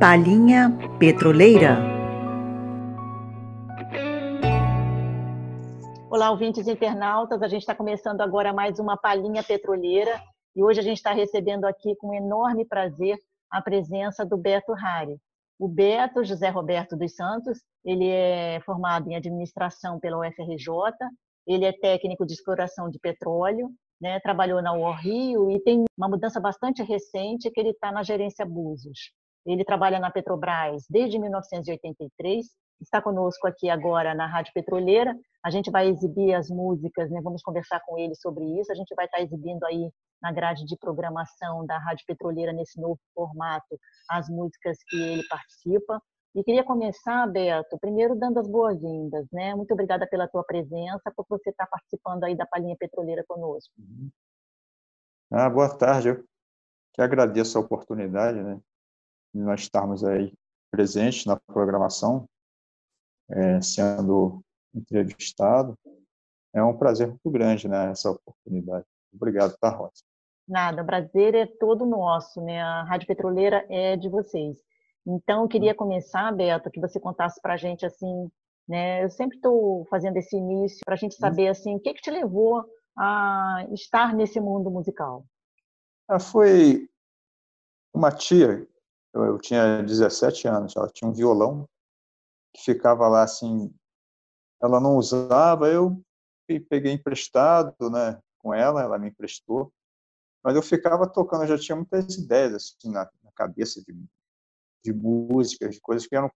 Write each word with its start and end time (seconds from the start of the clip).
Palhinha 0.00 0.70
Petroleira. 0.98 1.76
Olá, 6.08 6.30
ouvintes 6.30 6.66
internautas. 6.66 7.42
A 7.42 7.48
gente 7.48 7.60
está 7.60 7.74
começando 7.74 8.22
agora 8.22 8.50
mais 8.50 8.78
uma 8.78 8.96
Palhinha 8.96 9.42
Petroleira 9.42 10.18
e 10.56 10.64
hoje 10.64 10.80
a 10.80 10.82
gente 10.82 10.96
está 10.96 11.12
recebendo 11.12 11.66
aqui 11.66 11.94
com 11.96 12.14
enorme 12.14 12.64
prazer 12.64 13.18
a 13.50 13.60
presença 13.60 14.24
do 14.24 14.38
Beto 14.38 14.72
Rari. 14.72 15.18
O 15.58 15.68
Beto 15.68 16.24
José 16.24 16.48
Roberto 16.48 16.96
dos 16.96 17.14
Santos, 17.14 17.58
ele 17.84 18.08
é 18.08 18.58
formado 18.64 19.06
em 19.10 19.16
administração 19.16 20.00
pela 20.00 20.16
UFRJ, 20.26 20.66
ele 21.46 21.66
é 21.66 21.72
técnico 21.72 22.24
de 22.24 22.32
exploração 22.32 22.88
de 22.88 22.98
petróleo, 22.98 23.68
né, 24.00 24.18
trabalhou 24.20 24.62
na 24.62 24.72
UOL 24.72 24.94
Rio 24.94 25.50
e 25.50 25.60
tem 25.60 25.84
uma 25.94 26.08
mudança 26.08 26.40
bastante 26.40 26.82
recente 26.82 27.50
que 27.50 27.60
ele 27.60 27.72
está 27.72 27.92
na 27.92 28.02
gerência 28.02 28.46
Búzios. 28.46 29.12
Ele 29.46 29.64
trabalha 29.64 29.98
na 29.98 30.10
Petrobras 30.10 30.84
desde 30.88 31.18
1983, 31.18 32.46
está 32.80 33.00
conosco 33.00 33.46
aqui 33.46 33.68
agora 33.68 34.14
na 34.14 34.26
Rádio 34.26 34.52
Petroleira. 34.52 35.16
A 35.44 35.50
gente 35.50 35.70
vai 35.70 35.88
exibir 35.88 36.34
as 36.34 36.48
músicas, 36.48 37.10
né? 37.10 37.20
vamos 37.22 37.42
conversar 37.42 37.80
com 37.86 37.98
ele 37.98 38.14
sobre 38.14 38.44
isso. 38.60 38.70
A 38.70 38.74
gente 38.74 38.94
vai 38.94 39.06
estar 39.06 39.20
exibindo 39.20 39.64
aí 39.64 39.90
na 40.22 40.32
grade 40.32 40.64
de 40.66 40.76
programação 40.76 41.64
da 41.64 41.78
Rádio 41.78 42.04
Petroleira, 42.06 42.52
nesse 42.52 42.80
novo 42.80 43.00
formato, 43.14 43.78
as 44.08 44.28
músicas 44.28 44.76
que 44.88 44.96
ele 44.96 45.26
participa. 45.28 46.00
E 46.34 46.44
queria 46.44 46.62
começar, 46.62 47.26
Beto, 47.26 47.78
primeiro 47.80 48.14
dando 48.14 48.38
as 48.38 48.48
boas-vindas, 48.48 49.26
né? 49.32 49.54
Muito 49.54 49.72
obrigada 49.72 50.06
pela 50.06 50.28
tua 50.28 50.44
presença, 50.44 51.10
por 51.16 51.26
você 51.28 51.50
estar 51.50 51.66
participando 51.66 52.24
aí 52.24 52.36
da 52.36 52.46
Palhinha 52.46 52.76
Petroleira 52.78 53.24
conosco. 53.26 53.72
Uhum. 53.78 54.10
Ah, 55.32 55.48
boa 55.48 55.76
tarde, 55.76 56.08
eu 56.10 56.24
que 56.92 57.02
agradeço 57.02 57.56
a 57.56 57.60
oportunidade, 57.60 58.40
né? 58.42 58.60
Nós 59.32 59.60
estarmos 59.62 60.04
aí 60.04 60.32
presentes 60.70 61.24
na 61.24 61.36
programação, 61.36 62.28
é, 63.30 63.60
sendo 63.60 64.42
entrevistado. 64.74 65.76
É 66.54 66.62
um 66.62 66.76
prazer 66.76 67.08
muito 67.08 67.30
grande, 67.30 67.68
né? 67.68 67.90
Essa 67.90 68.10
oportunidade. 68.10 68.84
Obrigado, 69.12 69.56
tá, 69.58 69.70
Rosa? 69.70 70.02
Nada, 70.48 70.82
o 70.82 70.86
prazer 70.86 71.34
é 71.34 71.46
todo 71.46 71.86
nosso, 71.86 72.40
né? 72.40 72.60
A 72.60 72.82
Rádio 72.82 73.06
Petroleira 73.06 73.64
é 73.68 73.96
de 73.96 74.08
vocês. 74.08 74.58
Então, 75.06 75.42
eu 75.42 75.48
queria 75.48 75.74
começar, 75.74 76.32
Beto, 76.32 76.70
que 76.70 76.80
você 76.80 76.98
contasse 76.98 77.40
para 77.40 77.54
a 77.54 77.56
gente, 77.56 77.86
assim, 77.86 78.28
né? 78.68 79.04
Eu 79.04 79.10
sempre 79.10 79.36
estou 79.36 79.86
fazendo 79.86 80.16
esse 80.16 80.36
início 80.36 80.80
para 80.84 80.94
a 80.94 80.98
gente 80.98 81.14
saber, 81.14 81.48
assim, 81.48 81.76
o 81.76 81.80
que, 81.80 81.94
que 81.94 82.02
te 82.02 82.10
levou 82.10 82.64
a 82.98 83.64
estar 83.72 84.14
nesse 84.14 84.40
mundo 84.40 84.70
musical? 84.70 85.24
Ah, 86.08 86.18
foi 86.18 86.88
uma 87.94 88.10
tia, 88.10 88.66
eu, 89.14 89.24
eu 89.24 89.38
tinha 89.38 89.82
17 89.82 90.48
anos, 90.48 90.76
ela 90.76 90.88
tinha 90.88 91.08
um 91.08 91.14
violão 91.14 91.68
que 92.54 92.62
ficava 92.62 93.08
lá, 93.08 93.22
assim, 93.22 93.72
ela 94.62 94.80
não 94.80 94.96
usava, 94.96 95.68
eu 95.68 96.00
peguei 96.68 96.92
emprestado, 96.92 97.90
né, 97.90 98.20
com 98.38 98.52
ela, 98.52 98.82
ela 98.82 98.98
me 98.98 99.08
emprestou, 99.08 99.72
mas 100.42 100.56
eu 100.56 100.62
ficava 100.62 101.08
tocando, 101.08 101.44
eu 101.44 101.56
já 101.56 101.58
tinha 101.58 101.76
muitas 101.76 102.16
ideias, 102.16 102.54
assim, 102.54 102.90
na, 102.90 103.08
na 103.22 103.30
cabeça 103.32 103.80
de 103.84 103.92
de 104.82 104.92
músicas, 104.92 105.74
de 105.74 105.80
coisas 105.80 106.06
que 106.06 106.16
eram 106.16 106.30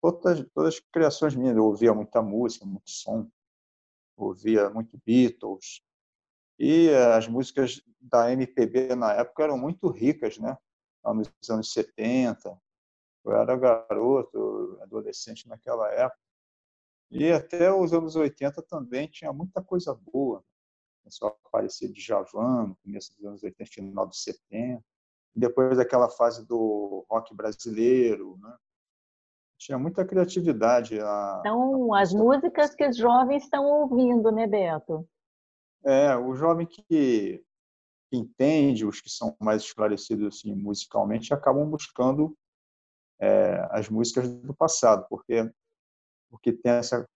todas, 0.00 0.44
todas 0.54 0.80
criações 0.92 1.34
minhas. 1.34 1.56
Eu 1.56 1.64
ouvia 1.64 1.94
muita 1.94 2.22
música, 2.22 2.64
muito 2.64 2.90
som, 2.90 3.28
ouvia 4.16 4.70
muito 4.70 5.00
Beatles. 5.04 5.82
E 6.58 6.90
as 6.90 7.26
músicas 7.26 7.82
da 8.00 8.32
MPB 8.32 8.94
na 8.94 9.12
época 9.14 9.44
eram 9.44 9.58
muito 9.58 9.88
ricas, 9.88 10.38
né? 10.38 10.56
Nos 11.04 11.50
anos 11.50 11.72
70. 11.72 12.60
Eu 13.24 13.32
era 13.32 13.56
garoto, 13.56 14.78
adolescente 14.82 15.48
naquela 15.48 15.90
época. 15.92 16.20
E 17.10 17.30
até 17.30 17.72
os 17.72 17.92
anos 17.92 18.16
80 18.16 18.62
também 18.62 19.08
tinha 19.08 19.32
muita 19.32 19.62
coisa 19.62 19.94
boa. 19.94 20.44
Começou 21.02 21.28
a 21.28 21.30
aparecer 21.48 21.90
de 21.90 22.00
Javan, 22.00 22.68
no 22.68 22.76
começo 22.76 23.14
dos 23.16 23.24
anos 23.24 23.42
80, 23.42 23.70
final 23.70 24.06
dos 24.06 24.22
70 24.22 24.82
depois 25.34 25.76
daquela 25.76 26.08
fase 26.08 26.46
do 26.46 27.04
rock 27.08 27.34
brasileiro, 27.34 28.38
né? 28.40 28.56
Tinha 29.58 29.78
muita 29.78 30.04
criatividade. 30.04 30.98
A, 31.00 31.36
então, 31.40 31.92
a 31.94 32.00
as 32.00 32.12
músicas 32.12 32.74
que 32.74 32.86
os 32.86 32.96
jovens 32.96 33.44
estão 33.44 33.64
ouvindo, 33.64 34.30
né, 34.32 34.46
Beto? 34.46 35.06
É, 35.84 36.16
o 36.16 36.34
jovem 36.34 36.66
que, 36.66 37.44
entende, 38.16 38.86
os 38.86 39.00
que 39.00 39.10
são 39.10 39.36
mais 39.40 39.62
esclarecidos 39.62 40.36
assim, 40.36 40.54
musicalmente, 40.54 41.32
acabam 41.32 41.68
buscando 41.68 42.36
é, 43.20 43.66
as 43.70 43.88
músicas 43.88 44.28
do 44.28 44.54
passado, 44.54 45.06
porque 45.08 45.50
porque 46.30 46.52
tem 46.52 46.72
essa 46.72 47.08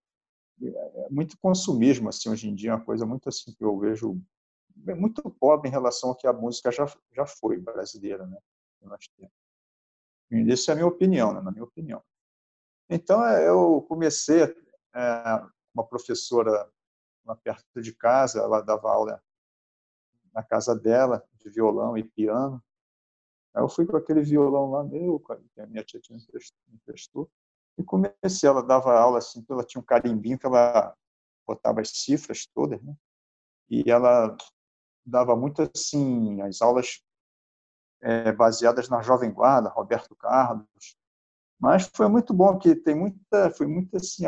é, 0.62 1.08
muito 1.10 1.38
consumismo 1.38 2.08
assim 2.08 2.28
hoje 2.28 2.48
em 2.48 2.54
dia, 2.54 2.70
é 2.70 2.74
uma 2.74 2.84
coisa 2.84 3.06
muito 3.06 3.28
assim 3.28 3.54
que 3.54 3.64
eu 3.64 3.78
vejo 3.78 4.20
muito 4.76 5.22
pobre 5.30 5.68
em 5.68 5.72
relação 5.72 6.10
ao 6.10 6.16
que 6.16 6.26
a 6.26 6.32
música 6.32 6.70
já, 6.70 6.86
já 7.12 7.24
foi 7.24 7.58
brasileira, 7.58 8.26
né? 8.26 8.38
Isso 10.30 10.70
é 10.70 10.72
a 10.72 10.76
minha 10.76 10.86
opinião, 10.86 11.32
né? 11.32 11.40
na 11.40 11.50
minha 11.50 11.64
opinião. 11.64 12.02
Então, 12.90 13.24
é, 13.24 13.48
eu 13.48 13.82
comecei, 13.88 14.42
é, 14.42 15.46
uma 15.72 15.86
professora 15.86 16.68
lá 17.24 17.36
perto 17.36 17.80
de 17.80 17.94
casa, 17.94 18.40
ela 18.40 18.60
dava 18.60 18.90
aula 18.90 19.22
na 20.34 20.42
casa 20.42 20.74
dela, 20.74 21.24
de 21.38 21.48
violão 21.48 21.96
e 21.96 22.02
piano. 22.02 22.62
Aí 23.54 23.62
eu 23.62 23.68
fui 23.68 23.86
com 23.86 23.96
aquele 23.96 24.20
violão 24.20 24.70
lá 24.70 24.82
meu, 24.82 25.20
que 25.20 25.60
a 25.60 25.66
minha 25.66 25.84
tia 25.84 26.00
tinha 26.00 26.18
me 26.18 26.74
emprestou, 26.74 27.30
e 27.78 27.84
comecei. 27.84 28.48
Ela 28.48 28.62
dava 28.62 28.98
aula 28.98 29.18
assim, 29.18 29.44
ela 29.48 29.64
tinha 29.64 29.80
um 29.80 29.84
carimbinho 29.84 30.38
que 30.38 30.46
ela 30.46 30.94
botava 31.46 31.80
as 31.80 31.90
cifras 31.90 32.46
todas, 32.46 32.82
né? 32.82 32.94
E 33.70 33.88
ela 33.90 34.36
dava 35.06 35.36
muito 35.36 35.62
assim 35.62 36.40
as 36.42 36.60
aulas 36.60 37.02
é, 38.02 38.32
baseadas 38.32 38.88
na 38.88 39.02
Jovem 39.02 39.32
Guarda, 39.32 39.68
Roberto 39.68 40.16
Carlos, 40.16 40.96
mas 41.58 41.90
foi 41.94 42.08
muito 42.08 42.34
bom 42.34 42.58
que 42.58 42.74
tem 42.74 42.94
muita, 42.94 43.50
foi 43.50 43.66
muito 43.66 43.96
assim, 43.96 44.24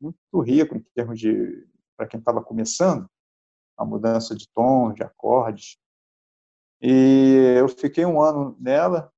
muito 0.00 0.40
rico 0.40 0.76
em 0.76 0.80
termos 0.94 1.18
de 1.18 1.66
para 1.96 2.06
quem 2.06 2.20
estava 2.20 2.42
começando 2.42 3.08
a 3.76 3.84
mudança 3.84 4.34
de 4.34 4.48
tom, 4.48 4.92
de 4.92 5.02
acordes. 5.02 5.78
E 6.80 7.54
eu 7.58 7.68
fiquei 7.68 8.04
um 8.04 8.20
ano 8.20 8.56
nela, 8.60 9.12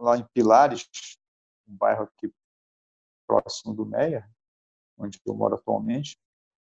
lá 0.00 0.16
em 0.16 0.26
Pilares, 0.32 0.88
um 1.68 1.76
bairro 1.76 2.04
aqui 2.04 2.32
próximo 3.26 3.74
do 3.74 3.86
Meia, 3.86 4.28
onde 4.98 5.20
eu 5.24 5.34
moro 5.34 5.54
atualmente. 5.54 6.18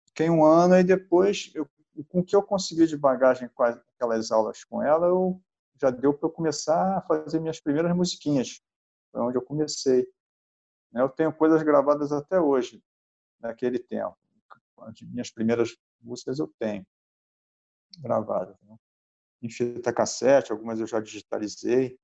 Fiquei 0.08 0.30
um 0.30 0.44
ano 0.44 0.76
e 0.76 0.84
depois 0.84 1.52
eu 1.54 1.68
com 2.10 2.20
o 2.20 2.24
que 2.24 2.36
eu 2.36 2.44
consegui 2.44 2.86
de 2.86 2.98
bagagem 2.98 3.50
com 3.50 3.64
aquelas 3.64 4.32
aulas 4.32 4.64
com 4.64 4.84
ela, 4.84 5.08
eu 5.08 5.42
já 5.76 5.90
deu 5.90 6.14
para 6.14 6.28
eu 6.28 6.32
começar 6.32 6.98
a 6.98 7.02
fazer 7.02 7.40
minhas 7.40 7.60
primeiras 7.60 7.96
musiquinhas. 7.96 8.62
Foi 9.12 9.22
onde 9.22 9.38
eu 9.38 9.42
comecei. 9.42 10.08
Né, 10.92 11.02
eu 11.02 11.10
tenho 11.10 11.34
coisas 11.34 11.62
gravadas 11.64 12.12
até 12.12 12.40
hoje, 12.40 12.84
naquele 13.40 13.80
tempo. 13.80 14.16
As 14.80 15.02
minhas 15.02 15.32
primeiras 15.32 15.76
músicas 16.00 16.40
eu 16.40 16.54
tenho 16.60 16.86
gravadas. 17.98 18.56
Né? 18.64 18.76
Em 19.42 19.50
fita 19.50 19.94
cassete, 19.94 20.52
algumas 20.52 20.80
eu 20.80 20.88
já 20.88 21.00
digitalizei. 21.00 21.98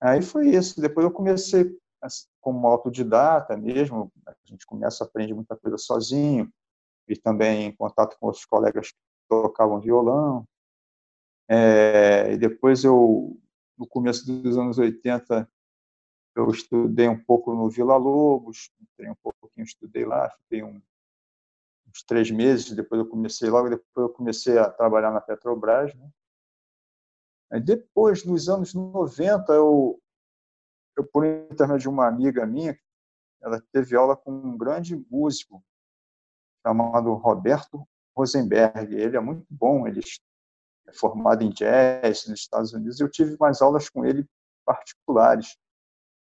Aí 0.00 0.22
foi 0.22 0.48
isso. 0.48 0.80
Depois 0.80 1.04
eu 1.04 1.10
comecei 1.10 1.76
assim, 2.00 2.26
como 2.40 2.66
autodidata 2.66 3.56
mesmo. 3.56 4.12
A 4.26 4.34
gente 4.44 4.66
começa 4.66 5.04
a 5.04 5.06
aprender 5.06 5.34
muita 5.34 5.56
coisa 5.56 5.78
sozinho 5.78 6.52
e 7.08 7.16
também 7.16 7.66
em 7.66 7.76
contato 7.76 8.18
com 8.18 8.26
outros 8.26 8.44
colegas 8.44 8.90
que 8.92 8.98
tocavam 9.28 9.80
violão. 9.80 10.46
É, 11.48 12.32
e 12.32 12.38
depois 12.38 12.84
eu, 12.84 13.38
no 13.76 13.86
começo 13.86 14.26
dos 14.26 14.56
anos 14.56 14.78
80, 14.78 15.48
eu 16.36 16.50
estudei 16.50 17.08
um 17.08 17.22
pouco 17.22 17.54
no 17.54 17.68
Vila 17.68 17.96
Lobos, 17.96 18.70
entrei 18.80 19.10
um 19.10 19.16
pouquinho, 19.22 19.64
estudei 19.64 20.04
lá, 20.04 20.30
fiquei 20.30 20.62
um, 20.62 20.80
uns 21.94 22.02
três 22.02 22.30
meses, 22.30 22.72
depois 22.72 22.98
eu 22.98 23.08
comecei, 23.08 23.48
logo 23.48 23.68
depois 23.68 24.08
eu 24.08 24.08
comecei 24.08 24.58
a 24.58 24.68
trabalhar 24.68 25.12
na 25.12 25.20
Petrobras. 25.20 25.94
Né? 25.94 26.10
Aí 27.52 27.60
depois, 27.60 28.24
nos 28.24 28.48
anos 28.48 28.74
90, 28.74 29.52
eu, 29.52 30.00
eu, 30.96 31.06
por 31.06 31.24
intermédio 31.24 31.82
de 31.82 31.88
uma 31.88 32.08
amiga 32.08 32.44
minha, 32.44 32.76
ela 33.40 33.62
teve 33.72 33.94
aula 33.94 34.16
com 34.16 34.32
um 34.32 34.56
grande 34.56 34.96
músico, 35.08 35.62
chamado 36.66 37.12
Roberto 37.14 37.86
Rosenberg. 38.16 38.94
Ele 38.94 39.16
é 39.16 39.20
muito 39.20 39.46
bom, 39.48 39.86
ele 39.86 40.00
é 40.88 40.92
formado 40.92 41.44
em 41.44 41.50
jazz 41.50 42.26
nos 42.26 42.40
Estados 42.40 42.72
Unidos. 42.72 42.98
Eu 42.98 43.10
tive 43.10 43.36
mais 43.38 43.62
aulas 43.62 43.88
com 43.88 44.04
ele 44.04 44.26
particulares. 44.64 45.56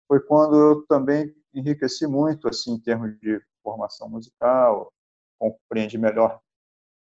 Foi 0.07 0.19
quando 0.19 0.57
eu 0.57 0.85
também 0.87 1.33
enriqueci 1.53 2.07
muito 2.07 2.47
assim 2.49 2.73
em 2.73 2.79
termos 2.79 3.17
de 3.19 3.39
formação 3.63 4.09
musical, 4.09 4.91
compreendi 5.41 5.97
melhor 5.97 6.39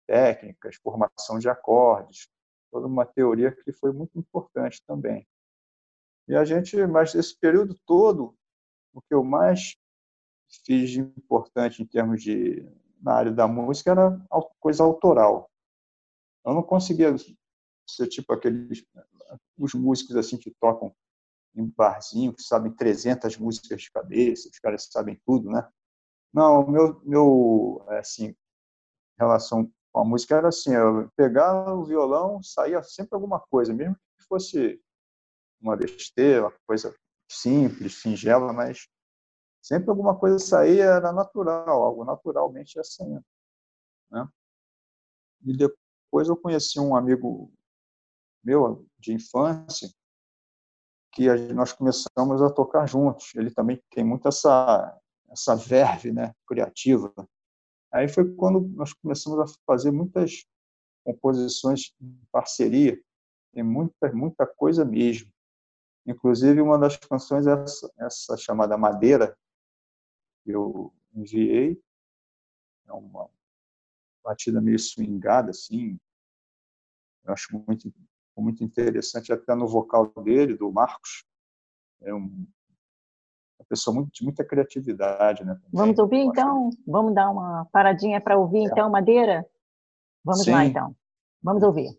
técnicas, 0.06 0.76
formação 0.76 1.40
de 1.40 1.50
acordes, 1.50 2.30
toda 2.72 2.86
uma 2.86 3.06
teoria 3.06 3.52
que 3.52 3.72
foi 3.72 3.92
muito 3.92 4.18
importante 4.18 4.82
também. 4.86 5.28
E 6.28 6.36
a 6.36 6.46
gente, 6.46 6.76
mas 6.86 7.16
esse 7.16 7.38
período 7.38 7.76
todo, 7.86 8.36
o 8.94 9.02
que 9.02 9.14
eu 9.14 9.24
mais 9.24 9.76
fiz 10.66 10.92
de 10.92 11.00
importante 11.00 11.82
em 11.82 11.86
termos 11.86 12.22
de 12.22 12.64
na 13.02 13.14
área 13.14 13.32
da 13.32 13.48
música 13.48 13.92
era 13.92 14.20
coisa 14.60 14.84
autoral. 14.84 15.50
Eu 16.46 16.54
não 16.54 16.64
conseguia 16.64 17.16
ser 17.88 18.08
tipo 18.08 18.34
aqueles 18.34 18.84
os 19.58 19.74
músicos 19.74 20.16
assim 20.16 20.38
que 20.38 20.52
tocam 20.60 20.96
em 21.56 21.66
barzinho, 21.66 22.34
que 22.34 22.42
sabem 22.42 22.72
300 22.72 23.38
músicas 23.38 23.82
de 23.82 23.92
cabeça, 23.92 24.50
os 24.50 24.60
caras 24.60 24.88
sabem 24.92 25.20
tudo, 25.26 25.50
né? 25.50 25.68
Não, 26.34 26.68
meu 26.68 27.02
meu 27.04 27.86
assim, 27.90 28.36
relação 29.18 29.72
com 29.92 30.02
a 30.02 30.06
música 30.06 30.36
era 30.36 30.50
assim, 30.50 30.74
eu 30.74 31.10
pegava 31.16 31.74
o 31.74 31.84
violão, 31.86 32.42
saía 32.44 32.84
sempre 32.84 33.16
alguma 33.16 33.40
coisa, 33.40 33.74
mesmo 33.74 33.96
que 33.96 34.26
fosse 34.28 34.82
uma 35.60 35.76
besteira, 35.76 36.44
uma 36.44 36.54
coisa 36.68 36.96
simples, 37.30 38.02
singela, 38.02 38.54
mas 38.54 38.88
sempre 39.62 39.90
alguma 39.90 40.18
coisa 40.18 40.40
saía 40.40 40.86
era 40.86 41.12
natural, 41.12 41.84
algo 41.84 42.06
naturalmente 42.06 42.80
saindo, 42.84 43.26
né? 44.12 44.28
E 45.46 45.56
depois 45.56 46.28
eu 46.28 46.38
conheci 46.38 46.80
um 46.80 46.96
amigo 46.96 47.52
meu 48.44 48.86
de 49.00 49.14
infância 49.14 49.90
que 51.14 51.28
nós 51.54 51.74
começamos 51.74 52.42
a 52.42 52.52
tocar 52.52 52.88
juntos. 52.88 53.34
Ele 53.36 53.52
também 53.52 53.82
tem 53.90 54.04
muito 54.04 54.28
essa 54.28 55.00
essa 55.30 55.56
verve, 55.56 56.12
né, 56.12 56.34
criativa. 56.48 57.14
Aí 57.92 58.08
foi 58.08 58.34
quando 58.36 58.62
nós 58.70 58.94
começamos 58.94 59.40
a 59.40 59.60
fazer 59.66 59.92
muitas 59.92 60.46
composições 61.04 61.94
em 62.02 62.20
parceria, 62.32 63.02
tem 63.54 63.64
muita 63.64 64.12
muita 64.14 64.46
coisa 64.46 64.84
mesmo. 64.84 65.32
Inclusive 66.06 66.62
uma 66.62 66.78
das 66.78 66.98
canções 66.98 67.48
é 67.48 67.54
essa, 67.54 67.94
essa 67.98 68.38
chamada 68.38 68.78
Madeira 68.78 69.38
que 70.44 70.52
eu 70.52 70.94
enviei, 71.14 71.82
é 72.88 72.94
uma 72.94 73.30
batida 74.24 74.62
meio 74.62 74.80
swingada 74.80 75.52
assim. 75.52 76.00
Eu 77.26 77.34
acho 77.34 77.64
muito 77.68 77.94
muito 78.38 78.64
interessante 78.64 79.34
até 79.34 79.56
no 79.56 79.68
vocal 79.68 80.08
dele, 80.24 80.56
do 80.56 80.72
Marcos. 80.72 81.26
É 82.02 82.14
um, 82.14 82.48
pessoa 83.70 83.94
muito, 83.96 84.12
de 84.12 84.24
muita 84.24 84.44
criatividade. 84.44 85.44
Né, 85.46 85.58
Vamos 85.72 85.98
ouvir, 86.00 86.20
então? 86.20 86.70
Vamos 86.86 87.14
dar 87.14 87.30
uma 87.30 87.68
paradinha 87.72 88.20
para 88.20 88.38
ouvir, 88.38 88.64
então, 88.64 88.90
Madeira? 88.90 89.46
Vamos 90.24 90.44
Sim. 90.44 90.52
lá, 90.52 90.66
então. 90.66 90.96
Vamos 91.42 91.64
ouvir. 91.64 91.90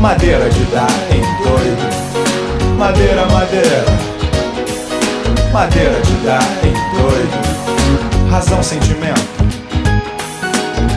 Madeira 0.00 0.48
de 0.48 0.64
dar 0.72 0.88
em 1.12 1.20
doido. 1.44 2.78
Madeira, 2.78 3.26
madeira. 3.26 3.84
Madeira 5.52 6.00
de 6.00 6.12
dar 6.24 6.42
em 6.64 6.72
doido. 6.96 8.30
Razão, 8.30 8.62
sentimento. 8.62 9.20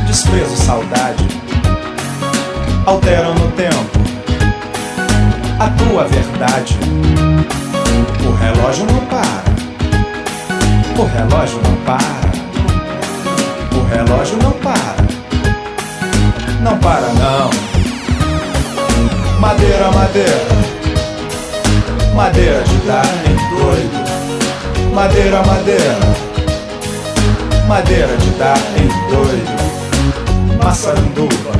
Desprezo, 0.08 0.56
saudade. 0.56 1.28
Alteram 2.86 3.34
no 3.36 3.52
tempo. 3.52 4.00
A 5.60 5.68
tua 5.72 6.06
verdade. 6.06 6.78
O 8.26 8.32
relógio 8.32 8.86
não 8.86 9.06
para. 9.08 9.44
O 10.98 11.04
relógio 11.04 11.60
não 11.62 11.76
para. 11.84 12.24
O 13.78 13.84
relógio 13.84 14.38
não 14.38 14.52
para. 14.54 14.96
Não 16.62 16.78
para 16.78 17.08
não. 17.20 17.73
Madeira, 19.44 19.92
madeira, 19.92 20.48
madeira 22.16 22.64
de 22.64 22.78
tá 22.88 23.02
dar 23.02 23.06
em 23.30 23.36
doido. 23.58 24.94
Madeira, 24.94 25.44
madeira, 25.44 26.00
madeira 27.68 28.16
de 28.16 28.32
tá 28.38 28.54
dar 28.54 28.58
em 28.80 28.88
doido. 29.12 30.64
Massaranduba, 30.64 31.52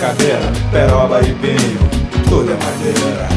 caveira, 0.00 0.52
peroba 0.70 1.20
e 1.20 1.34
pinho, 1.34 1.80
tudo 2.28 2.52
é 2.52 2.56
madeira. 2.64 3.28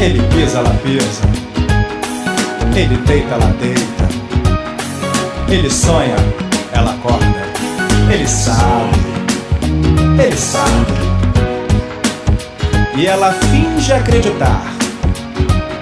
Ele 0.00 0.22
pisa, 0.28 0.60
ela 0.60 0.74
pisa. 0.82 1.22
Ele 2.74 2.96
deita, 3.06 3.34
ela 3.34 3.54
deita. 3.60 4.08
Ele 5.52 5.68
sonha, 5.70 6.16
ela 6.72 6.92
acorda. 6.92 7.67
Ele 8.10 8.26
sabe, 8.26 8.98
ele 10.22 10.36
sabe. 10.36 10.92
E 12.96 13.06
ela 13.06 13.32
finge 13.32 13.92
acreditar, 13.92 14.62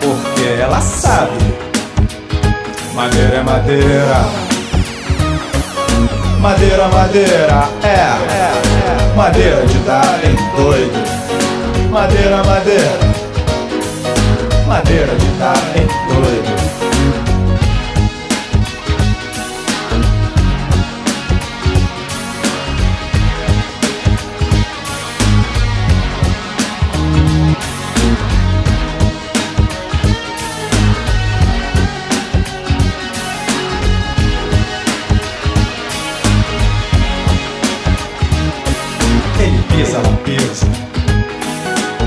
porque 0.01 0.61
ela 0.61 0.81
sabe. 0.81 1.37
Madeira 2.95 3.37
é 3.37 3.43
madeira. 3.43 4.25
Madeira, 6.41 6.89
madeira, 6.89 7.69
é. 7.83 9.15
Madeira 9.17 9.67
de 9.67 9.79
dar 9.79 10.21
em 10.25 10.61
doido. 10.61 11.91
Madeira, 11.91 12.45
madeira. 12.45 12.99
Madeira 14.67 15.15
de 15.15 15.27
dar 15.39 15.57
em 15.77 15.87
doido. 16.13 16.66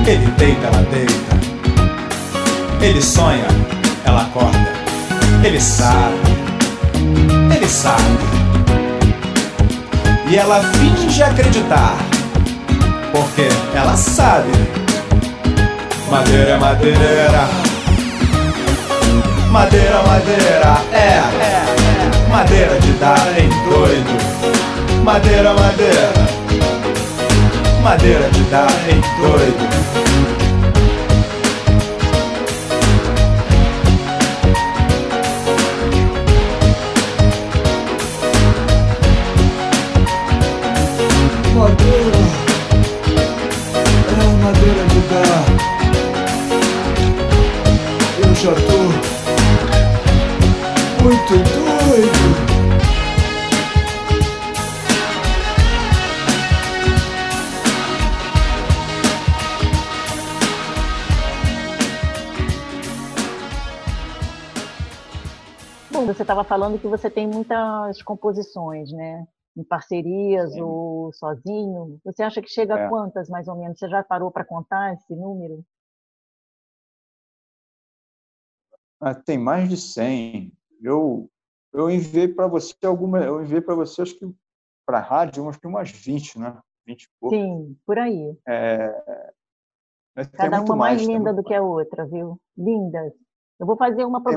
Ele 0.09 0.25
deita, 0.39 0.65
ela 0.65 0.81
deita. 0.91 2.83
Ele 2.83 2.99
sonha, 2.99 3.45
ela 4.03 4.23
acorda. 4.23 4.73
Ele 5.43 5.61
sabe, 5.61 6.17
ele 7.55 7.69
sabe. 7.69 8.17
E 10.27 10.35
ela 10.35 10.63
finge 10.63 11.21
acreditar, 11.21 11.95
porque 13.11 13.49
ela 13.75 13.95
sabe. 13.95 14.49
Madeira, 16.09 16.57
madeira. 16.57 17.47
Madeira, 19.51 20.01
madeira, 20.01 20.81
é. 20.91 22.29
Madeira 22.31 22.79
de 22.79 22.91
dar 22.93 23.27
em 23.37 23.49
doido. 23.69 25.03
Madeira, 25.03 25.53
madeira. 25.53 26.38
Madeira 27.81 28.29
de 28.29 28.43
dar 28.43 28.69
em 28.89 29.01
doido. 29.21 30.08
Você 66.05 66.21
estava 66.21 66.43
falando 66.43 66.79
que 66.79 66.87
você 66.87 67.09
tem 67.09 67.27
muitas 67.27 68.01
composições, 68.03 68.91
né? 68.91 69.27
Em 69.57 69.63
parcerias 69.63 70.53
Sim. 70.53 70.61
ou 70.61 71.11
sozinho. 71.13 71.99
Você 72.03 72.23
acha 72.23 72.41
que 72.41 72.49
chega 72.49 72.77
É. 72.77 72.85
a 72.85 72.89
quantas, 72.89 73.29
mais 73.29 73.47
ou 73.47 73.55
menos? 73.55 73.77
Você 73.79 73.89
já 73.89 74.03
parou 74.03 74.31
para 74.31 74.45
contar 74.45 74.93
esse 74.93 75.15
número? 75.15 75.63
Ah, 78.99 79.15
tem 79.15 79.37
mais 79.37 79.69
de 79.69 79.77
100. 79.77 80.51
Eu, 80.81 81.29
eu 81.73 81.89
enviei 81.89 82.27
para 82.27 82.47
você 82.47 82.73
alguma, 82.83 83.19
eu 83.19 83.41
enviei 83.41 83.61
para 83.61 83.75
você, 83.75 84.01
acho 84.01 84.17
que 84.17 84.29
para 84.85 84.97
a 84.97 85.01
rádio, 85.01 85.47
acho 85.47 85.59
que 85.59 85.67
umas 85.67 85.91
20, 85.91 86.39
né? 86.39 86.57
20 86.85 87.03
e 87.03 87.09
pouco. 87.19 87.35
Sim, 87.35 87.77
por 87.85 87.97
aí. 87.97 88.35
É, 88.47 89.23
Cada 90.33 90.61
uma 90.61 90.75
mais 90.75 91.05
tem 91.05 91.15
linda 91.15 91.33
do 91.33 91.43
que 91.43 91.53
a 91.53 91.61
outra, 91.61 92.05
viu? 92.05 92.39
Lindas. 92.57 93.13
Eu 93.59 93.65
vou 93.65 93.77
fazer 93.77 94.03
uma 94.05 94.23
Tem 94.23 94.35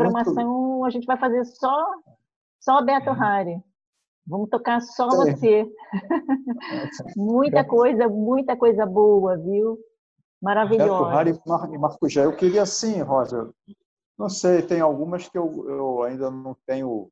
a 0.85 0.91
gente 0.91 1.07
vai 1.07 1.17
fazer 1.19 1.45
só 1.45 1.95
só 2.61 2.81
Beto 2.83 3.11
Hari. 3.11 3.61
Vamos 4.27 4.49
tocar 4.51 4.81
só 4.81 5.09
Tem. 5.09 5.35
você. 5.35 5.67
Muita 7.17 7.65
coisa, 7.65 8.09
muita 8.09 8.57
coisa 8.57 8.87
boa, 8.87 9.37
viu? 9.37 9.75
Beto 9.75 9.85
Maravilhosa. 10.41 11.31
E 11.31 11.49
Mar- 11.49 11.75
e 11.75 11.79
Marco 11.79 12.09
Gé. 12.09 12.25
Eu 12.25 12.37
queria 12.37 12.65
sim, 12.65 13.01
Rosa. 13.03 13.53
Não 14.17 14.29
sei, 14.29 14.63
tem 14.63 14.81
algumas 14.81 15.29
que 15.29 15.37
eu, 15.37 15.69
eu 15.69 16.03
ainda 16.03 16.31
não 16.31 16.55
tenho, 16.67 17.11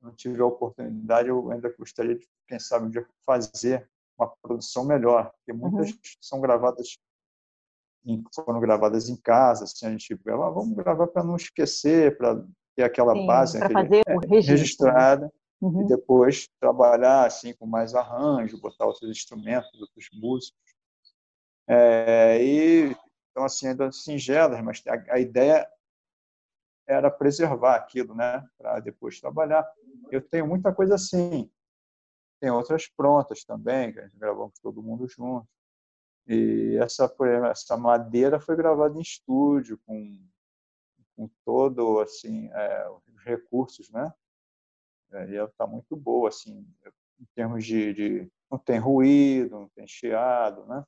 não 0.00 0.12
tive 0.12 0.40
a 0.40 0.46
oportunidade, 0.46 1.28
eu 1.28 1.50
ainda 1.50 1.74
gostaria 1.76 2.14
de, 2.14 2.28
quem 2.46 2.58
sabe, 2.58 2.86
um 2.86 2.90
dia 2.90 3.06
fazer 3.26 3.88
uma 4.16 4.32
produção 4.42 4.84
melhor, 4.84 5.32
porque 5.32 5.52
muitas 5.52 5.90
Uhum. 5.90 5.98
são 6.20 6.40
gravadas, 6.40 6.98
foram 8.34 8.60
gravadas 8.60 9.08
em 9.08 9.16
casa, 9.16 9.64
assim, 9.64 9.86
a 9.86 9.90
gente 9.90 10.12
ah, 10.28 10.50
vamos 10.50 10.76
gravar 10.76 11.06
para 11.08 11.24
não 11.24 11.36
esquecer, 11.36 12.16
para 12.16 12.44
ter 12.80 12.84
aquela 12.84 13.14
Sim, 13.14 13.26
base, 13.26 13.58
aquele- 13.58 13.74
fazer 13.74 14.02
o 14.08 14.18
registro. 14.18 14.44
né? 14.46 14.52
registrada, 14.52 15.32
e 15.62 15.64
Uhum. 15.66 15.86
depois 15.86 16.48
trabalhar 16.58 17.26
assim 17.26 17.52
com 17.54 17.66
mais 17.66 17.94
arranjo, 17.94 18.58
botar 18.58 18.86
outros 18.86 19.10
instrumentos, 19.10 19.78
outros 19.78 20.08
músicos. 20.14 20.58
É, 21.68 22.42
e 22.42 22.96
então 23.30 23.44
assim 23.44 23.68
ainda 23.68 23.92
singelas, 23.92 24.60
mas 24.62 24.82
a, 24.88 25.14
a 25.14 25.20
ideia 25.20 25.68
era 26.88 27.10
preservar 27.10 27.76
aquilo, 27.76 28.14
né, 28.14 28.44
para 28.58 28.80
depois 28.80 29.20
trabalhar. 29.20 29.70
Eu 30.10 30.20
tenho 30.20 30.46
muita 30.46 30.72
coisa 30.74 30.94
assim. 30.96 31.48
Tem 32.40 32.50
outras 32.50 32.88
prontas 32.88 33.44
também, 33.44 33.92
que 33.92 34.00
a 34.00 34.02
gente 34.04 34.18
gravamos 34.18 34.58
todo 34.60 34.82
mundo 34.82 35.06
junto. 35.06 35.46
E 36.26 36.76
essa 36.80 37.12
essa 37.50 37.76
madeira 37.76 38.40
foi 38.40 38.56
gravada 38.56 38.96
em 38.96 39.02
estúdio 39.02 39.78
com 39.86 40.18
com 41.20 41.30
todo 41.44 42.00
assim 42.00 42.48
é, 42.52 42.88
os 42.88 43.22
recursos, 43.22 43.90
né? 43.90 44.10
É, 45.12 45.28
e 45.28 45.36
ela 45.36 45.48
está 45.48 45.66
muito 45.66 45.94
boa, 45.94 46.28
assim, 46.28 46.66
em 47.18 47.24
termos 47.34 47.64
de, 47.66 47.92
de, 47.92 48.32
não 48.50 48.58
tem 48.58 48.78
ruído, 48.78 49.60
não 49.60 49.68
tem 49.68 49.86
chiado, 49.86 50.64
né? 50.66 50.82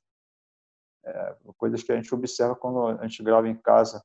É, 1.05 1.37
coisas 1.57 1.83
que 1.83 1.91
a 1.91 1.95
gente 1.95 2.13
observa 2.15 2.55
quando 2.55 2.87
a 2.87 3.05
gente 3.05 3.21
grava 3.21 3.47
em 3.47 3.55
casa 3.55 4.03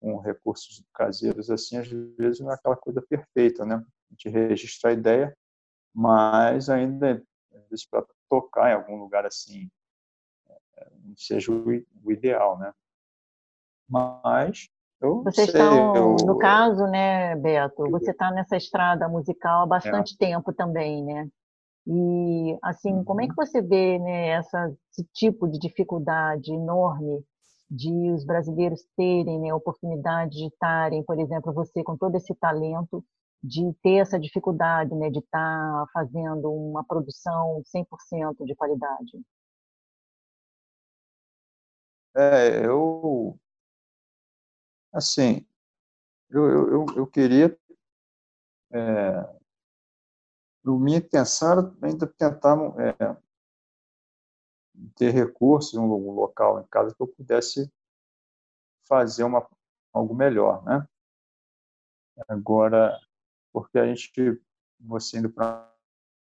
com 0.00 0.16
recursos 0.18 0.82
caseiros, 0.94 1.50
assim, 1.50 1.76
às 1.76 1.88
vezes 1.88 2.40
não 2.40 2.52
é 2.52 2.54
aquela 2.54 2.76
coisa 2.76 3.02
perfeita, 3.02 3.66
né? 3.66 3.74
A 3.74 4.12
gente 4.12 4.28
registra 4.28 4.90
a 4.90 4.94
ideia, 4.94 5.36
mas 5.92 6.70
ainda, 6.70 7.22
vezes, 7.68 7.84
para 7.84 8.06
tocar 8.30 8.70
em 8.70 8.74
algum 8.74 8.96
lugar 8.96 9.26
assim, 9.26 9.68
é, 10.76 10.90
não 11.04 11.16
seja 11.16 11.52
o 11.52 12.12
ideal, 12.12 12.58
né? 12.58 12.72
Mas 13.88 14.70
eu 15.00 15.24
Vocês 15.24 15.48
sei, 15.50 15.52
estão, 15.52 15.94
eu, 15.94 16.26
no 16.26 16.36
caso, 16.38 16.86
né, 16.86 17.36
Beto, 17.36 17.90
você 17.90 18.10
está 18.12 18.30
nessa 18.30 18.56
estrada 18.56 19.08
musical 19.08 19.62
há 19.62 19.66
É. 19.66 19.68
bastante 19.68 20.16
tempo 20.16 20.52
também, 20.52 21.04
né? 21.04 21.28
E, 21.86 22.58
assim, 22.62 23.02
como 23.04 23.20
é 23.22 23.24
Uhum. 23.24 23.30
que 23.30 23.36
você 23.36 23.62
vê, 23.62 23.98
né, 23.98 24.28
essa, 24.28 24.72
esse 24.92 25.04
tipo 25.14 25.48
de 25.48 25.58
dificuldade 25.58 26.52
enorme 26.52 27.24
de 27.70 28.12
os 28.12 28.24
brasileiros 28.24 28.82
terem, 28.96 29.40
né, 29.40 29.50
a 29.50 29.56
oportunidade 29.56 30.32
de 30.38 30.46
estarem, 30.46 31.02
por 31.04 31.18
exemplo, 31.20 31.52
você 31.52 31.82
com 31.84 31.96
todo 31.96 32.16
esse 32.16 32.34
talento, 32.36 33.04
de 33.42 33.72
ter 33.82 33.96
essa 33.98 34.18
dificuldade, 34.20 34.94
né, 34.94 35.10
de 35.10 35.20
estar 35.20 35.86
fazendo 35.92 36.50
uma 36.52 36.84
produção 36.84 37.62
100% 37.66 38.44
de 38.44 38.54
qualidade? 38.56 39.12
É, 42.14 42.64
eu 42.66 43.38
assim, 44.98 45.46
eu, 46.30 46.44
eu, 46.50 46.70
eu- 46.70 46.86
queria 47.06 47.58
é, 48.72 49.38
minha 50.64 50.98
intenção 50.98 51.52
era 51.52 51.74
ainda 51.82 52.06
tentar 52.06 52.56
é, 52.78 53.16
ter 54.96 55.10
recursos 55.10 55.72
lo- 55.88 55.96
um 56.10 56.12
local 56.12 56.60
em 56.60 56.66
casa 56.66 56.94
que 56.94 57.02
eu 57.02 57.06
pudesse 57.08 57.72
fazer 58.86 59.24
uma 59.24 59.46
algo 59.92 60.14
melhor, 60.14 60.62
né? 60.64 60.86
Agora, 62.28 62.98
porque 63.52 63.78
a 63.78 63.86
gente 63.86 64.10
você 64.80 65.18
indo 65.18 65.30
para 65.30 65.72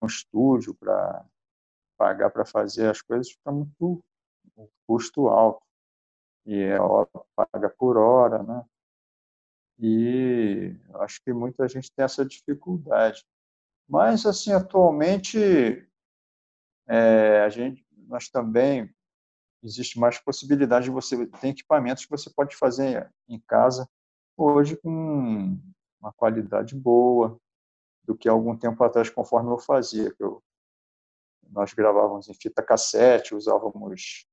um 0.03 0.07
estúdio 0.07 0.75
para 0.75 1.25
pagar 1.97 2.31
para 2.31 2.45
fazer 2.45 2.89
as 2.89 3.01
coisas 3.01 3.31
fica 3.31 3.53
muito 3.53 4.03
um 4.57 4.69
custo 4.87 5.29
alto 5.29 5.63
e 6.45 6.59
é 6.59 6.81
hora, 6.81 7.09
paga 7.35 7.71
por 7.71 7.97
hora, 7.97 8.43
né? 8.43 8.65
E 9.79 10.77
acho 11.01 11.23
que 11.23 11.33
muita 11.33 11.67
gente 11.69 11.91
tem 11.93 12.05
essa 12.05 12.25
dificuldade. 12.25 13.25
Mas 13.89 14.25
assim, 14.27 14.53
atualmente 14.53 15.39
é, 16.87 17.41
a 17.41 17.49
gente 17.49 17.85
nós 18.07 18.29
também 18.29 18.93
existe 19.63 19.99
mais 19.99 20.19
possibilidade 20.19 20.87
de 20.87 20.91
você 20.91 21.27
ter 21.27 21.49
equipamentos 21.49 22.05
que 22.05 22.11
você 22.11 22.29
pode 22.31 22.57
fazer 22.57 23.11
em 23.29 23.41
casa 23.41 23.89
hoje 24.37 24.77
com 24.77 25.59
uma 26.01 26.13
qualidade 26.13 26.75
boa 26.75 27.41
do 28.05 28.17
que 28.17 28.29
algum 28.29 28.57
tempo 28.57 28.83
atrás, 28.83 29.09
conforme 29.09 29.51
eu 29.51 29.59
fazia. 29.59 30.13
Eu, 30.19 30.43
nós 31.49 31.73
gravávamos 31.73 32.29
em 32.29 32.35
fita 32.35 32.63
cassete, 32.63 33.35
usávamos 33.35 34.27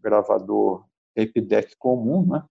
gravador 0.00 0.88
tape 1.18 1.40
deck 1.40 1.76
comum, 1.76 2.24
né? 2.26 2.48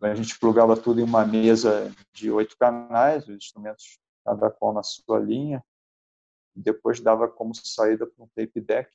A 0.00 0.14
gente 0.14 0.38
plugava 0.38 0.76
tudo 0.76 1.00
em 1.00 1.04
uma 1.04 1.26
mesa 1.26 1.92
de 2.12 2.30
oito 2.30 2.56
canais, 2.56 3.28
os 3.28 3.36
instrumentos 3.36 3.98
cada 4.24 4.50
qual 4.50 4.72
na 4.72 4.82
sua 4.82 5.18
linha, 5.18 5.62
e 6.54 6.60
depois 6.60 7.00
dava 7.00 7.28
como 7.28 7.54
saída 7.54 8.06
para 8.06 8.24
um 8.24 8.28
tape 8.28 8.60
deck 8.60 8.90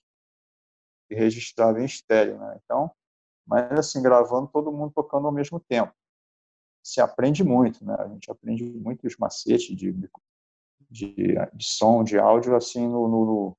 e 1.09 1.15
registrava 1.15 1.81
em 1.81 1.85
estéreo, 1.85 2.39
né? 2.39 2.59
Então, 2.63 2.91
mas 3.45 3.71
assim, 3.73 4.01
gravando 4.01 4.47
todo 4.47 4.71
mundo 4.71 4.93
tocando 4.93 5.27
ao 5.27 5.33
mesmo 5.33 5.59
tempo. 5.59 5.93
Se 6.83 6.99
aprende 6.99 7.43
muito, 7.43 7.85
né? 7.85 7.95
A 7.99 8.07
gente 8.07 8.31
aprende 8.31 8.63
muito 8.63 9.05
os 9.05 9.17
macetes 9.17 9.75
de, 9.75 9.93
de, 10.89 11.35
de 11.53 11.63
som, 11.63 12.03
de 12.03 12.17
áudio, 12.17 12.55
assim, 12.55 12.87
no, 12.87 13.07
no, 13.07 13.57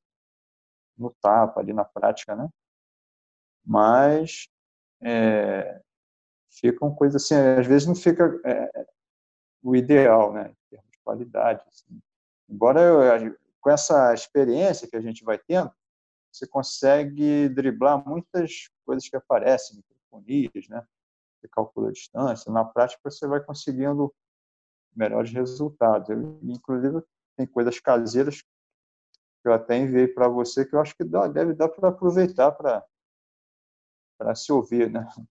no 0.96 1.10
tapa, 1.20 1.60
ali 1.60 1.72
na 1.72 1.84
prática, 1.84 2.34
né? 2.34 2.48
Mas 3.64 4.48
é, 5.02 5.80
ficam 6.50 6.94
coisas 6.94 7.22
assim, 7.22 7.34
às 7.34 7.66
vezes 7.66 7.86
não 7.86 7.94
fica 7.94 8.40
é, 8.44 8.86
o 9.62 9.74
ideal, 9.74 10.32
né? 10.32 10.50
Em 10.50 10.70
termos 10.70 10.90
de 10.90 10.98
qualidade. 11.04 11.62
Assim. 11.68 12.00
Embora 12.48 12.80
eu, 12.80 13.36
com 13.60 13.70
essa 13.70 14.12
experiência 14.12 14.88
que 14.88 14.96
a 14.96 15.00
gente 15.00 15.24
vai 15.24 15.38
tendo, 15.38 15.72
você 16.30 16.46
consegue 16.46 17.48
driblar 17.48 18.06
muitas 18.06 18.70
coisas 18.84 19.08
que 19.08 19.16
aparecem, 19.16 19.76
microfonias, 19.76 20.68
né? 20.68 20.84
Você 21.38 21.48
calcula 21.48 21.88
a 21.88 21.92
distância. 21.92 22.52
Na 22.52 22.64
prática, 22.64 23.00
você 23.10 23.26
vai 23.26 23.40
conseguindo 23.40 24.12
melhores 24.94 25.32
resultados. 25.32 26.08
Eu, 26.08 26.38
inclusive, 26.42 27.02
tem 27.36 27.46
coisas 27.46 27.78
caseiras 27.80 28.42
que 28.42 29.48
eu 29.48 29.52
até 29.52 29.76
enviei 29.76 30.06
para 30.06 30.28
você 30.28 30.64
que 30.64 30.74
eu 30.74 30.80
acho 30.80 30.96
que 30.96 31.04
dá, 31.04 31.26
deve 31.26 31.52
dar 31.54 31.68
para 31.68 31.88
aproveitar 31.88 32.52
para 32.52 32.84
para 34.22 34.34
se 34.36 34.52
ouvir, 34.52 34.90
né? 34.90 35.06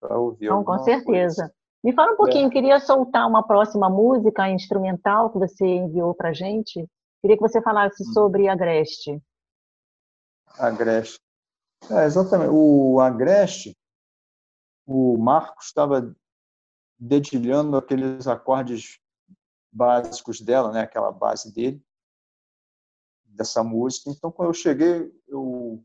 Para 0.00 0.16
ouvir. 0.16 0.48
Não, 0.48 0.62
com 0.62 0.78
certeza. 0.84 1.42
Coisa. 1.42 1.54
Me 1.82 1.92
fala 1.92 2.12
um 2.12 2.16
pouquinho, 2.16 2.46
é. 2.46 2.50
queria 2.50 2.78
soltar 2.78 3.26
uma 3.26 3.44
próxima 3.44 3.90
música 3.90 4.48
instrumental 4.48 5.30
que 5.30 5.38
você 5.38 5.64
enviou 5.64 6.14
para 6.14 6.32
gente. 6.32 6.86
Queria 7.20 7.36
que 7.36 7.42
você 7.42 7.60
falasse 7.60 8.02
hum. 8.04 8.12
sobre 8.12 8.48
Agreste. 8.48 9.20
Agreste. 10.56 11.18
É, 11.90 12.04
exatamente. 12.04 12.50
O 12.52 13.00
Agreste, 13.00 13.76
o 14.86 15.16
Marcos 15.18 15.66
estava 15.66 16.14
dedilhando 16.96 17.76
aqueles 17.76 18.28
acordes 18.28 19.00
básicos 19.72 20.40
dela, 20.40 20.70
né, 20.70 20.82
aquela 20.82 21.10
base 21.10 21.52
dele, 21.52 21.82
dessa 23.24 23.64
música. 23.64 24.10
Então, 24.10 24.30
quando 24.30 24.50
eu 24.50 24.54
cheguei, 24.54 25.12
eu, 25.26 25.84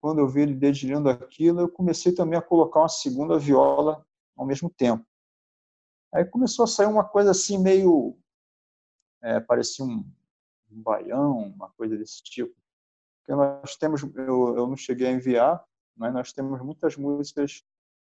quando 0.00 0.20
eu 0.20 0.28
vi 0.28 0.42
ele 0.42 0.54
dedilhando 0.54 1.08
aquilo, 1.08 1.60
eu 1.60 1.68
comecei 1.68 2.12
também 2.12 2.38
a 2.38 2.42
colocar 2.42 2.80
uma 2.80 2.88
segunda 2.88 3.38
viola 3.38 4.04
ao 4.36 4.46
mesmo 4.46 4.70
tempo. 4.70 5.04
Aí 6.12 6.24
começou 6.24 6.64
a 6.64 6.68
sair 6.68 6.86
uma 6.86 7.04
coisa 7.04 7.32
assim 7.32 7.58
meio 7.58 8.16
é, 9.22 9.40
parecia 9.40 9.84
um, 9.84 10.04
um 10.70 10.82
baião, 10.82 11.48
uma 11.48 11.70
coisa 11.70 11.96
desse 11.96 12.22
tipo. 12.22 12.54
Porque 13.20 13.34
nós 13.34 13.76
temos, 13.76 14.02
eu, 14.02 14.56
eu 14.56 14.66
não 14.66 14.76
cheguei 14.76 15.08
a 15.08 15.12
enviar, 15.12 15.64
mas 15.96 16.12
nós 16.12 16.32
temos 16.32 16.60
muitas 16.62 16.96
músicas 16.96 17.62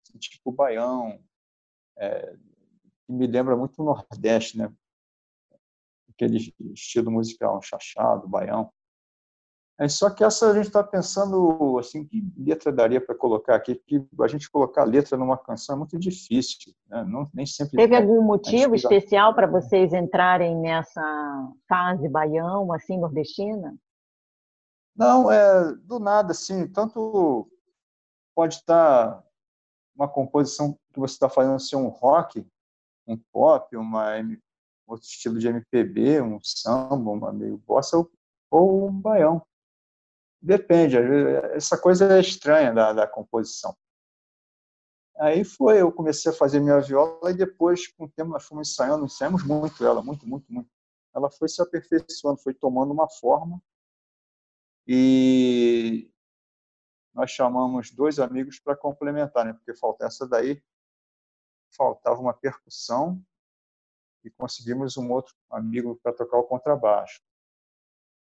assim, 0.03 0.17
tipo 0.19 0.51
baião, 0.51 1.19
é, 1.97 2.35
que 3.05 3.11
me 3.11 3.25
lembra 3.25 3.55
muito 3.55 3.81
o 3.81 3.85
Nordeste, 3.85 4.57
né? 4.57 4.71
Aquele 6.09 6.53
estilo 6.73 7.11
musical, 7.11 7.61
chachado, 7.61 8.27
baião. 8.27 8.71
É, 9.79 9.87
só 9.87 10.09
que 10.09 10.23
essa 10.23 10.49
a 10.49 10.55
gente 10.55 10.67
está 10.67 10.83
pensando 10.83 11.77
assim 11.77 12.03
que 12.03 12.25
letra 12.35 12.71
daria 12.71 12.99
para 12.99 13.13
colocar 13.13 13.55
aqui, 13.55 13.75
que 13.75 14.03
a 14.19 14.27
gente 14.27 14.49
colocar 14.49 14.83
letra 14.83 15.15
numa 15.15 15.37
canção 15.37 15.75
é 15.75 15.77
muito 15.77 15.99
difícil, 15.99 16.73
né? 16.87 17.03
não, 17.03 17.29
nem 17.31 17.45
sempre. 17.45 17.77
Teve 17.77 17.95
algum 17.95 18.23
motivo 18.23 18.73
especial 18.73 19.35
para 19.35 19.45
vocês 19.45 19.93
entrarem 19.93 20.55
nessa 20.55 21.51
fase 21.69 22.09
baião, 22.09 22.73
assim 22.73 22.99
nordestina? 22.99 23.77
Não, 24.95 25.31
é 25.31 25.75
do 25.83 25.99
nada 25.99 26.31
assim. 26.31 26.67
Tanto 26.67 27.47
pode 28.35 28.55
estar 28.55 29.23
uma 29.95 30.07
composição 30.07 30.73
que 30.91 30.99
você 30.99 31.13
está 31.13 31.29
fazendo 31.29 31.59
ser 31.59 31.75
um 31.75 31.87
rock, 31.87 32.43
um 33.07 33.15
pop, 33.31 33.75
uma 33.77 34.15
outro 34.87 35.05
estilo 35.05 35.37
de 35.37 35.47
MPB, 35.47 36.21
um 36.21 36.39
samba, 36.41 37.11
uma 37.11 37.31
meio 37.31 37.57
bossa 37.57 38.03
ou 38.49 38.87
um 38.87 38.91
baião. 38.91 39.45
Depende, 40.41 40.97
essa 41.53 41.77
coisa 41.77 42.13
é 42.13 42.19
estranha 42.19 42.73
da, 42.73 42.93
da 42.93 43.07
composição. 43.07 43.75
Aí 45.17 45.43
foi, 45.43 45.81
eu 45.81 45.91
comecei 45.91 46.31
a 46.31 46.35
fazer 46.35 46.59
minha 46.59 46.79
viola 46.79 47.31
e 47.31 47.33
depois, 47.33 47.87
com 47.87 48.05
o 48.05 48.09
tempo, 48.09 48.29
nós 48.29 48.45
fomos 48.45 48.69
ensaiando, 48.69 49.05
ensaiamos 49.05 49.43
muito 49.43 49.83
ela, 49.83 50.03
muito, 50.03 50.27
muito, 50.27 50.45
muito. 50.51 50.69
Ela 51.15 51.29
foi 51.31 51.49
se 51.49 51.59
aperfeiçoando, 51.61 52.39
foi 52.39 52.53
tomando 52.53 52.93
uma 52.93 53.09
forma 53.09 53.59
e 54.87 56.09
nós 57.13 57.31
chamamos 57.31 57.89
dois 57.89 58.19
amigos 58.19 58.59
para 58.59 58.77
complementar, 58.77 59.43
né? 59.43 59.53
porque 59.53 59.73
falta 59.73 60.05
essa 60.05 60.27
daí, 60.27 60.63
faltava 61.75 62.21
uma 62.21 62.33
percussão 62.33 63.19
e 64.23 64.29
conseguimos 64.29 64.97
um 64.97 65.11
outro 65.11 65.33
amigo 65.49 65.99
para 66.01 66.13
tocar 66.13 66.37
o 66.37 66.43
contrabaixo. 66.43 67.21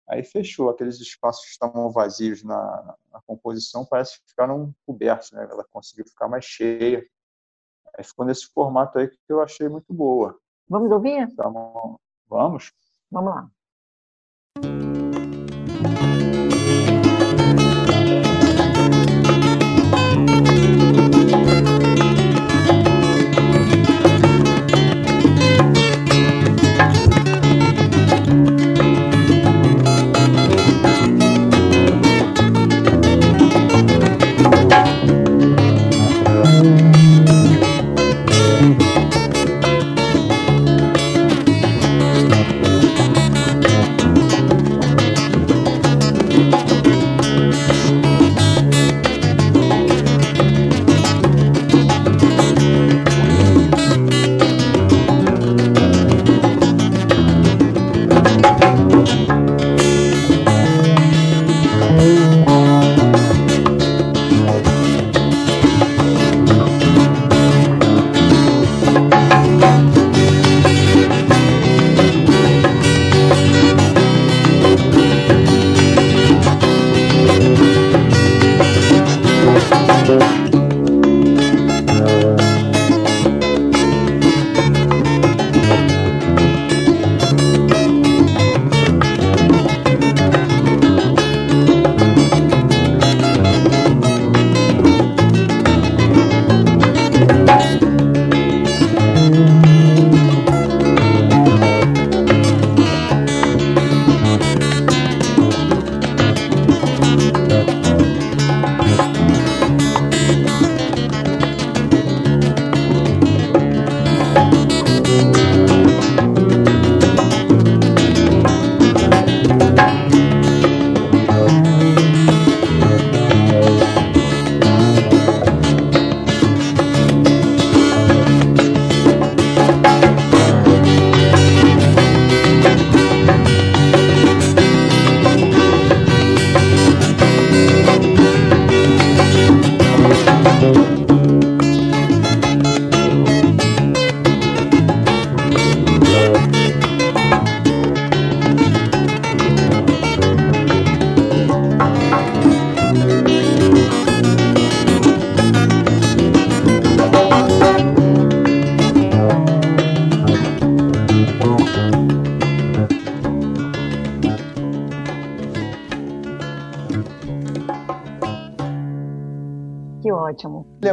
Aí 0.08 0.22
fechou, 0.24 0.68
aqueles 0.68 1.00
espaços 1.00 1.44
que 1.44 1.50
estavam 1.50 1.90
vazios 1.90 2.42
na, 2.42 2.96
na 3.10 3.20
composição 3.22 3.84
parece 3.84 4.20
que 4.20 4.30
ficaram 4.30 4.74
cobertos, 4.84 5.30
né? 5.32 5.46
ela 5.50 5.64
conseguiu 5.70 6.04
ficar 6.06 6.28
mais 6.28 6.44
cheia. 6.44 7.06
Aí 7.96 8.04
ficou 8.04 8.24
nesse 8.24 8.46
formato 8.52 8.98
aí 8.98 9.08
que 9.08 9.16
eu 9.28 9.40
achei 9.40 9.68
muito 9.68 9.92
boa. 9.92 10.38
Vamos 10.68 10.90
ouvir? 10.90 11.20
Então, 11.20 11.98
vamos? 12.28 12.72
Vamos 13.10 13.34
lá. 13.34 13.50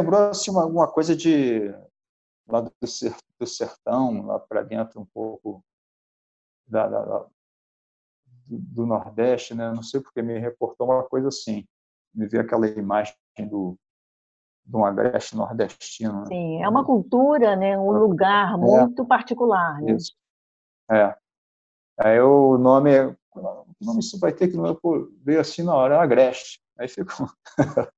Lembrou 0.00 0.30
assim, 0.30 0.50
uma, 0.50 0.62
alguma 0.62 0.90
coisa 0.90 1.14
de 1.14 1.72
lá 2.48 2.60
do, 2.60 2.72
do 3.38 3.46
sertão, 3.46 4.26
lá 4.26 4.38
para 4.38 4.62
dentro 4.62 5.00
um 5.00 5.06
pouco 5.06 5.62
da, 6.66 6.88
da, 6.88 7.04
da, 7.04 7.18
do, 8.46 8.58
do, 8.58 8.86
Nordeste, 8.86 9.54
né? 9.54 9.72
Não 9.72 9.82
sei 9.82 10.00
porque 10.00 10.22
me 10.22 10.38
reportou 10.38 10.88
uma 10.88 11.04
coisa 11.04 11.28
assim. 11.28 11.66
Me 12.14 12.26
veio 12.26 12.42
aquela 12.42 12.66
imagem 12.66 13.14
do 13.48 13.78
de 14.64 14.76
um 14.76 14.84
agreste 14.84 15.36
nordestino. 15.36 16.20
Né? 16.20 16.26
Sim, 16.26 16.62
é 16.62 16.68
uma 16.68 16.84
cultura, 16.84 17.56
né? 17.56 17.76
Um 17.76 17.90
lugar 17.90 18.54
é. 18.54 18.56
muito 18.56 19.04
particular, 19.04 19.80
né? 19.80 19.92
Isso. 19.92 20.14
É. 20.88 21.16
Aí 21.98 22.20
o 22.20 22.56
nome 22.56 22.94
é, 22.94 23.06
o 23.34 23.84
nome 23.84 24.00
isso 24.00 24.18
vai 24.18 24.32
ter 24.32 24.48
que 24.48 24.56
não 24.56 24.78
veio 25.22 25.40
assim 25.40 25.62
na 25.62 25.74
hora, 25.74 25.96
é 25.96 25.98
Agreste. 25.98 26.60
Aí 26.78 26.88
ficou. 26.88 27.28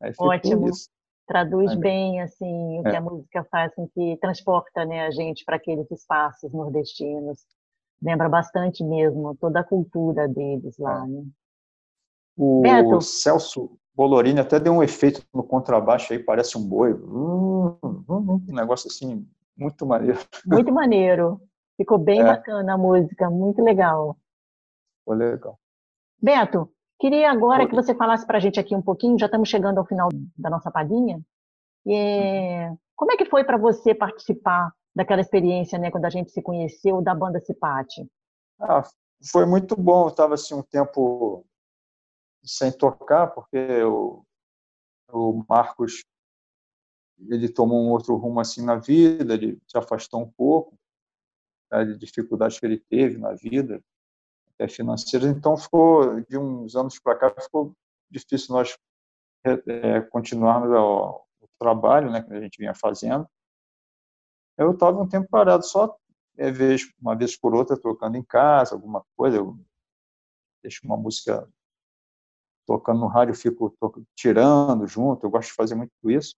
Aí 0.00 0.12
ficou 0.12 0.28
Ótimo. 0.28 0.68
Isso. 0.68 0.88
Traduz 1.28 1.74
bem 1.74 2.22
assim 2.22 2.80
o 2.80 2.82
que 2.82 2.88
é. 2.88 2.96
a 2.96 3.00
música 3.02 3.44
faz 3.50 3.74
com 3.74 3.86
que 3.86 4.16
transporta 4.16 4.86
né, 4.86 5.06
a 5.06 5.10
gente 5.10 5.44
para 5.44 5.56
aqueles 5.56 5.88
espaços 5.90 6.50
nordestinos. 6.50 7.44
Lembra 8.00 8.30
bastante 8.30 8.82
mesmo 8.82 9.36
toda 9.36 9.60
a 9.60 9.64
cultura 9.64 10.26
deles 10.26 10.78
lá. 10.78 11.04
É. 11.04 11.06
Né? 11.06 11.24
O 12.34 12.62
Beto. 12.62 13.02
Celso 13.02 13.78
Bolorini 13.94 14.40
até 14.40 14.58
deu 14.58 14.72
um 14.72 14.82
efeito 14.82 15.22
no 15.34 15.42
contrabaixo 15.42 16.14
aí, 16.14 16.18
parece 16.18 16.56
um 16.56 16.66
boi. 16.66 16.94
um 16.94 18.40
negócio 18.48 18.88
assim, 18.88 19.28
muito 19.54 19.84
maneiro. 19.84 20.20
Muito 20.46 20.72
maneiro. 20.72 21.42
Ficou 21.76 21.98
bem 21.98 22.20
é. 22.20 22.24
bacana 22.24 22.74
a 22.74 22.78
música, 22.78 23.28
muito 23.28 23.62
legal. 23.62 24.16
Foi 25.04 25.16
legal. 25.16 25.58
Beto, 26.22 26.72
queria 26.98 27.30
agora 27.30 27.68
que 27.68 27.74
você 27.74 27.94
falasse 27.94 28.26
para 28.26 28.38
a 28.38 28.40
gente 28.40 28.58
aqui 28.58 28.74
um 28.74 28.82
pouquinho, 28.82 29.18
já 29.18 29.26
estamos 29.26 29.48
chegando 29.48 29.78
ao 29.78 29.86
final 29.86 30.08
da 30.36 30.50
nossa 30.50 30.70
palhinha. 30.70 31.20
E, 31.86 32.70
como 32.96 33.12
é 33.12 33.16
que 33.16 33.24
foi 33.24 33.44
para 33.44 33.56
você 33.56 33.94
participar 33.94 34.72
daquela 34.94 35.20
experiência, 35.20 35.78
né, 35.78 35.90
quando 35.90 36.04
a 36.04 36.10
gente 36.10 36.30
se 36.30 36.42
conheceu, 36.42 37.00
da 37.00 37.14
banda 37.14 37.40
Cipate? 37.40 38.06
Ah, 38.60 38.82
foi 39.30 39.46
muito 39.46 39.76
bom. 39.76 40.08
Estava 40.08 40.34
assim 40.34 40.54
um 40.54 40.62
tempo 40.62 41.44
sem 42.42 42.72
tocar, 42.72 43.28
porque 43.28 43.82
o, 43.84 44.24
o 45.12 45.44
Marcos 45.48 46.02
ele 47.28 47.48
tomou 47.48 47.82
um 47.82 47.90
outro 47.90 48.16
rumo 48.16 48.40
assim 48.40 48.64
na 48.64 48.76
vida, 48.76 49.34
ele 49.34 49.60
se 49.66 49.76
afastou 49.76 50.22
um 50.22 50.30
pouco 50.30 50.78
né, 51.70 51.84
de 51.84 51.98
dificuldades 51.98 52.58
que 52.58 52.66
ele 52.66 52.78
teve 52.78 53.18
na 53.18 53.32
vida, 53.34 53.82
financeiras. 54.66 55.28
Então 55.28 55.56
ficou 55.56 56.20
de 56.22 56.38
uns 56.38 56.74
anos 56.74 56.98
para 56.98 57.16
cá 57.16 57.40
ficou 57.40 57.74
difícil 58.10 58.54
nós 58.54 58.76
é, 59.44 60.00
continuarmos 60.00 60.70
o, 60.70 61.24
o, 61.40 61.48
trabalho, 61.58 62.10
né, 62.10 62.22
que 62.22 62.32
a 62.32 62.40
gente 62.40 62.58
vinha 62.58 62.74
fazendo. 62.74 63.28
Eu 64.56 64.72
estava 64.72 65.00
um 65.00 65.08
tempo 65.08 65.28
parado, 65.30 65.64
só 65.64 65.96
é, 66.36 66.50
vez, 66.50 66.82
uma 67.00 67.14
vez 67.14 67.36
por 67.36 67.54
outra 67.54 67.76
tocando 67.78 68.16
em 68.16 68.24
casa, 68.24 68.74
alguma 68.74 69.04
coisa. 69.16 69.36
Eu 69.36 69.56
deixo 70.62 70.80
uma 70.84 70.96
música 70.96 71.48
tocando 72.66 73.00
no 73.00 73.06
rádio, 73.06 73.34
fico 73.34 73.74
tirando 74.14 74.86
junto, 74.86 75.24
eu 75.24 75.30
gosto 75.30 75.48
de 75.48 75.54
fazer 75.54 75.74
muito 75.74 75.92
isso. 76.04 76.34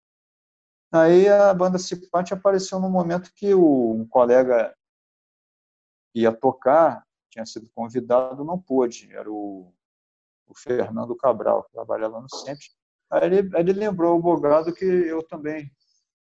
Aí 0.92 1.28
a 1.28 1.54
banda 1.54 1.78
Cipate 1.78 2.34
apareceu 2.34 2.80
no 2.80 2.90
momento 2.90 3.32
que 3.34 3.54
o, 3.54 3.94
um 3.94 4.08
colega 4.08 4.76
ia 6.16 6.32
tocar, 6.32 7.04
tinha 7.30 7.46
sido 7.46 7.70
convidado, 7.72 8.44
não 8.44 8.60
pôde, 8.60 9.12
era 9.14 9.32
o, 9.32 9.74
o 10.48 10.56
Fernando 10.56 11.16
Cabral, 11.16 11.64
que 11.64 11.72
trabalha 11.72 12.08
lá 12.08 12.22
no 12.22 12.30
Sempre. 12.30 12.66
Aí 13.10 13.26
ele, 13.26 13.58
ele 13.58 13.74
lembrou 13.74 14.18
o 14.18 14.22
Bogado 14.22 14.74
que 14.74 14.86
eu 14.86 15.24
também 15.24 15.72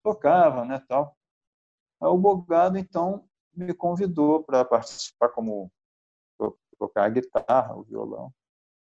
tocava, 0.02 0.64
né, 0.64 0.82
tal. 0.88 1.16
Aí 2.00 2.08
o 2.08 2.18
Bogado, 2.18 2.78
então, 2.78 3.28
me 3.52 3.74
convidou 3.74 4.44
para 4.44 4.64
participar 4.64 5.30
como 5.30 5.72
tocar 6.78 7.04
a 7.04 7.08
guitarra, 7.08 7.76
o 7.76 7.82
violão. 7.82 8.32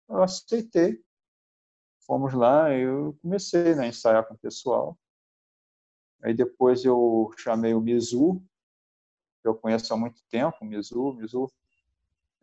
Eu 0.10 0.22
aceitei 0.22 1.02
fomos 2.06 2.34
lá, 2.34 2.72
eu 2.72 3.18
comecei 3.22 3.76
né, 3.76 3.86
a 3.86 3.88
ensaiar 3.88 4.28
com 4.28 4.36
o 4.36 4.38
pessoal. 4.38 4.98
Aí 6.24 6.34
depois 6.34 6.86
eu 6.86 7.32
chamei 7.38 7.74
o 7.74 7.82
Mizu, 7.82 8.42
que 9.42 9.48
eu 9.48 9.56
conheço 9.56 9.94
há 9.94 9.98
muito 9.98 10.24
tempo, 10.30 10.58
o 10.62 10.66
Mizu. 10.66 11.02
O 11.02 11.14
Mizu 11.14 11.52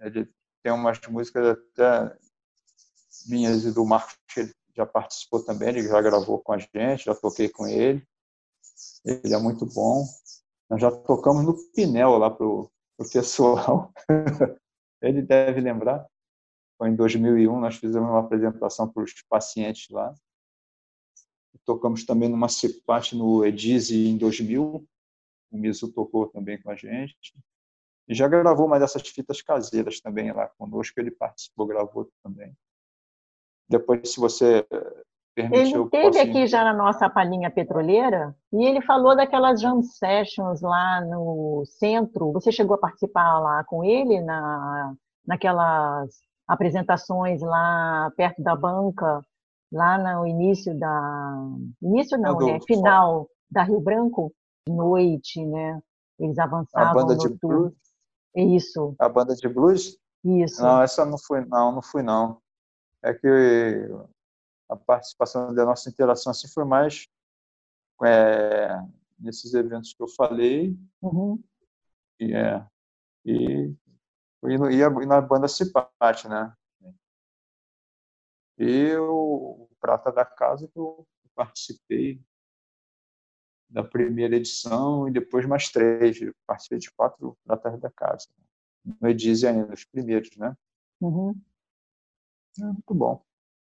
ele 0.03 0.29
tem 0.62 0.73
umas 0.73 1.01
músicas 1.09 1.59
até 1.59 2.17
minhas 3.27 3.65
e 3.65 3.73
do 3.73 3.85
Marcos, 3.85 4.17
ele 4.37 4.53
já 4.75 4.87
participou 4.87 5.45
também, 5.45 5.69
ele 5.69 5.83
já 5.83 6.01
gravou 6.01 6.41
com 6.41 6.53
a 6.53 6.59
gente, 6.59 7.05
já 7.05 7.15
toquei 7.15 7.49
com 7.49 7.67
ele. 7.67 8.07
Ele 9.05 9.35
é 9.35 9.38
muito 9.38 9.67
bom. 9.67 10.05
Nós 10.69 10.81
já 10.81 10.91
tocamos 10.91 11.45
no 11.45 11.57
Pinel 11.73 12.17
lá 12.19 12.31
pro, 12.31 12.71
pro 12.97 13.11
pessoal. 13.11 13.93
ele 15.03 15.23
deve 15.23 15.61
lembrar. 15.61 16.07
Foi 16.79 16.88
em 16.88 16.97
2001, 16.97 17.61
nós 17.61 17.77
fizemos 17.77 18.09
uma 18.09 18.21
apresentação 18.21 18.88
para 18.88 19.03
os 19.03 19.12
pacientes 19.29 19.88
lá. 19.91 20.15
Tocamos 21.65 22.05
também 22.05 22.29
numa 22.29 22.49
CIPAT 22.49 23.15
no 23.15 23.45
Edize 23.45 24.09
em 24.09 24.17
2000. 24.17 24.85
O 25.51 25.59
Miso 25.59 25.93
tocou 25.93 26.27
também 26.27 26.61
com 26.61 26.71
a 26.71 26.75
gente. 26.75 27.35
E 28.09 28.15
já 28.15 28.27
gravou 28.29 28.67
uma 28.67 28.79
dessas 28.79 29.03
fitas 29.09 29.41
caseiras 29.41 30.01
também 30.01 30.33
lá 30.33 30.49
conosco. 30.59 30.99
Ele 31.01 31.11
participou, 31.11 31.67
gravou 31.67 32.09
também. 32.23 32.53
Depois, 33.69 34.12
se 34.12 34.21
você 34.21 34.67
permitiu... 35.35 35.88
Ele 35.93 36.07
esteve 36.09 36.31
aqui 36.31 36.47
já 36.47 36.65
na 36.65 36.75
nossa 36.75 37.09
palhinha 37.09 37.51
petroleira 37.51 38.37
e 38.53 38.65
ele 38.65 38.83
falou 38.83 39.17
daquelas 39.17 39.61
jam 39.61 39.83
sessions 39.83 40.61
lá 40.61 41.01
no 41.01 41.65
centro. 41.67 42.33
Você 42.33 42.53
chegou 42.53 42.75
a 42.75 42.81
participar 42.81 43.38
lá 43.38 43.65
com 43.65 43.85
ele 43.85 44.21
na, 44.21 44.95
naquelas 45.27 46.11
apresentações 46.47 47.41
lá 47.41 48.12
perto 48.17 48.43
da 48.43 48.55
banca, 48.55 49.23
lá 49.73 49.97
no 49.97 50.27
início 50.27 50.79
da. 50.79 51.49
Início 51.81 52.19
não, 52.19 52.38
né? 52.38 52.59
Final 52.67 53.29
da 53.51 53.62
Rio 53.62 53.81
Branco, 53.81 54.33
noite, 54.69 55.45
né? 55.47 55.81
Eles 56.19 56.38
avançavam. 56.38 56.91
A 56.91 56.95
banda 56.95 57.17
de 57.17 57.29
blues? 57.29 57.73
Isso. 58.35 58.95
A 58.99 59.09
banda 59.09 59.35
de 59.35 59.49
blues? 59.49 59.99
Isso. 60.25 60.62
Não, 60.62 60.83
essa 60.83 61.05
não 61.05 61.18
foi, 61.18 61.45
não, 61.45 61.73
não 61.73 61.83
fui, 61.83 62.03
não. 62.03 62.40
É 63.03 63.12
que 63.12 63.29
a 64.68 64.77
participação 64.77 65.55
da 65.55 65.64
nossa 65.64 65.88
interação 65.88 66.31
assim 66.31 66.49
foi 66.49 66.64
mais 66.64 67.07
é, 68.05 68.79
nesses 69.18 69.55
eventos 69.55 69.92
que 69.92 70.03
eu 70.03 70.09
falei. 70.09 70.77
Uhum. 71.03 71.42
E, 72.21 72.35
é, 72.35 72.64
e 73.25 73.75
e, 74.45 74.59
no, 74.59 74.71
e, 74.71 74.83
a, 74.83 74.88
e 74.88 75.07
na 75.07 75.21
banda 75.21 75.47
Cipate, 75.47 76.29
né? 76.29 76.53
E 78.59 78.95
o, 78.97 79.68
o 79.71 79.77
Prata 79.81 80.11
da 80.12 80.25
Casa 80.25 80.68
que 80.68 80.79
eu 80.79 81.07
participei 81.35 82.21
da 83.73 83.83
primeira 83.83 84.37
edição 84.37 85.09
e 85.09 85.11
depois 85.11 85.47
mais 85.47 85.71
três. 85.71 86.19
Participei 86.47 86.79
de 86.79 86.91
quatro 86.93 87.37
Pratas 87.45 87.81
da 87.81 87.91
Casa. 87.91 88.29
No 89.01 89.09
Edize 89.09 89.47
ainda, 89.47 89.73
os 89.73 89.85
primeiros, 89.85 90.37
né? 90.37 90.55
Uhum. 91.01 91.35
É 92.61 92.65
muito 92.65 92.95
bom. 92.95 93.23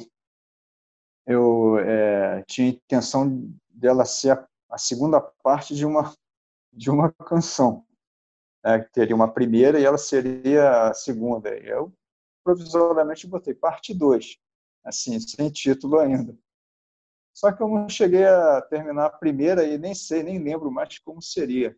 eu 1.26 1.76
é, 1.80 2.40
tinha 2.44 2.68
intenção 2.68 3.52
dela 3.68 4.04
ser 4.04 4.30
a, 4.30 4.48
a, 4.70 4.78
segunda 4.78 5.20
parte 5.20 5.74
de 5.74 5.84
uma, 5.84 6.14
de 6.72 6.88
uma 6.88 7.12
canção. 7.12 7.84
Né? 8.64 8.78
Teria 8.92 9.16
uma 9.16 9.26
primeira 9.26 9.80
e 9.80 9.84
ela 9.84 9.98
seria 9.98 10.88
a 10.88 10.94
segunda. 10.94 11.48
Eu 11.58 11.92
provisoriamente 12.44 13.26
botei 13.26 13.52
parte 13.52 13.92
2, 13.92 14.38
assim, 14.84 15.18
sem 15.18 15.50
título 15.50 15.98
ainda. 15.98 16.38
Só 17.34 17.50
que 17.50 17.60
eu 17.60 17.66
não 17.66 17.88
cheguei 17.88 18.24
a 18.24 18.62
terminar 18.62 19.06
a 19.06 19.18
primeira 19.18 19.64
e 19.64 19.76
nem 19.76 19.96
sei, 19.96 20.22
nem 20.22 20.38
lembro 20.40 20.70
mais 20.70 20.96
como 21.00 21.20
seria. 21.20 21.76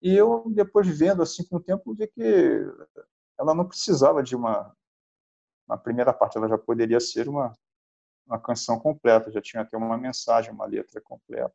E 0.00 0.14
eu, 0.14 0.44
depois 0.54 0.88
vendo 0.88 1.22
assim 1.22 1.46
com 1.46 1.56
o 1.56 1.62
tempo, 1.62 1.94
vi 1.94 2.08
que 2.08 2.62
ela 3.38 3.54
não 3.54 3.68
precisava 3.68 4.22
de 4.22 4.34
uma, 4.34 4.74
uma 5.72 5.78
primeira 5.78 6.12
parte, 6.12 6.36
ela 6.36 6.48
já 6.48 6.58
poderia 6.58 7.00
ser 7.00 7.28
uma, 7.28 7.52
uma 8.26 8.40
canção 8.40 8.78
completa, 8.78 9.30
já 9.30 9.40
tinha 9.40 9.62
até 9.62 9.76
uma 9.76 9.96
mensagem, 9.98 10.52
uma 10.52 10.66
letra 10.66 11.00
completa. 11.00 11.54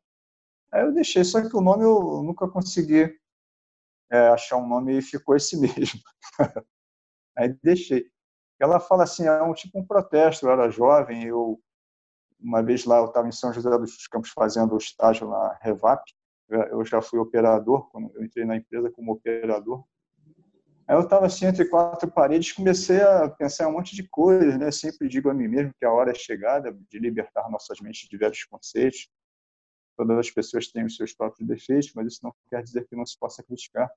Aí 0.72 0.82
eu 0.82 0.92
deixei, 0.92 1.24
só 1.24 1.40
que 1.40 1.56
o 1.56 1.60
nome 1.60 1.84
eu 1.84 2.22
nunca 2.22 2.48
consegui 2.48 3.18
é, 4.10 4.28
achar 4.28 4.56
um 4.56 4.66
nome 4.66 4.98
e 4.98 5.02
ficou 5.02 5.36
esse 5.36 5.56
mesmo. 5.60 6.00
Aí 7.36 7.56
deixei. 7.62 8.10
Ela 8.60 8.80
fala 8.80 9.04
assim, 9.04 9.24
é 9.26 9.42
um 9.42 9.54
tipo 9.54 9.78
um 9.78 9.86
protesto, 9.86 10.46
eu 10.46 10.50
era 10.50 10.70
jovem, 10.70 11.24
eu 11.24 11.60
uma 12.40 12.62
vez 12.62 12.84
lá 12.84 12.98
eu 12.98 13.06
estava 13.06 13.26
em 13.26 13.32
São 13.32 13.52
José 13.52 13.68
dos 13.70 14.06
Campos 14.06 14.30
fazendo 14.30 14.74
o 14.74 14.78
estágio 14.78 15.28
na 15.28 15.58
Revap, 15.60 16.02
eu 16.48 16.84
já 16.84 17.02
fui 17.02 17.18
operador, 17.18 17.90
quando 17.90 18.10
eu 18.14 18.24
entrei 18.24 18.44
na 18.44 18.56
empresa 18.56 18.90
como 18.90 19.12
operador. 19.12 19.84
Aí 20.88 20.96
eu 20.96 21.02
estava 21.02 21.26
assim 21.26 21.44
entre 21.44 21.66
quatro 21.66 22.10
paredes, 22.10 22.52
comecei 22.52 23.02
a 23.02 23.28
pensar 23.28 23.68
um 23.68 23.72
monte 23.72 23.94
de 23.94 24.08
coisas, 24.08 24.58
né? 24.58 24.70
Sempre 24.70 25.06
digo 25.06 25.28
a 25.28 25.34
mim 25.34 25.46
mesmo 25.46 25.70
que 25.78 25.84
a 25.84 25.92
hora 25.92 26.12
é 26.12 26.14
chegada 26.14 26.72
de 26.72 26.98
libertar 26.98 27.50
nossas 27.50 27.78
mentes 27.78 28.08
de 28.08 28.16
velhos 28.16 28.42
conceitos. 28.44 29.06
Todas 29.98 30.16
as 30.16 30.30
pessoas 30.30 30.68
têm 30.68 30.86
os 30.86 30.96
seus 30.96 31.12
próprios 31.12 31.46
defeitos, 31.46 31.92
mas 31.94 32.14
isso 32.14 32.20
não 32.22 32.32
quer 32.48 32.62
dizer 32.62 32.86
que 32.88 32.96
não 32.96 33.04
se 33.04 33.18
possa 33.18 33.42
criticar 33.42 33.90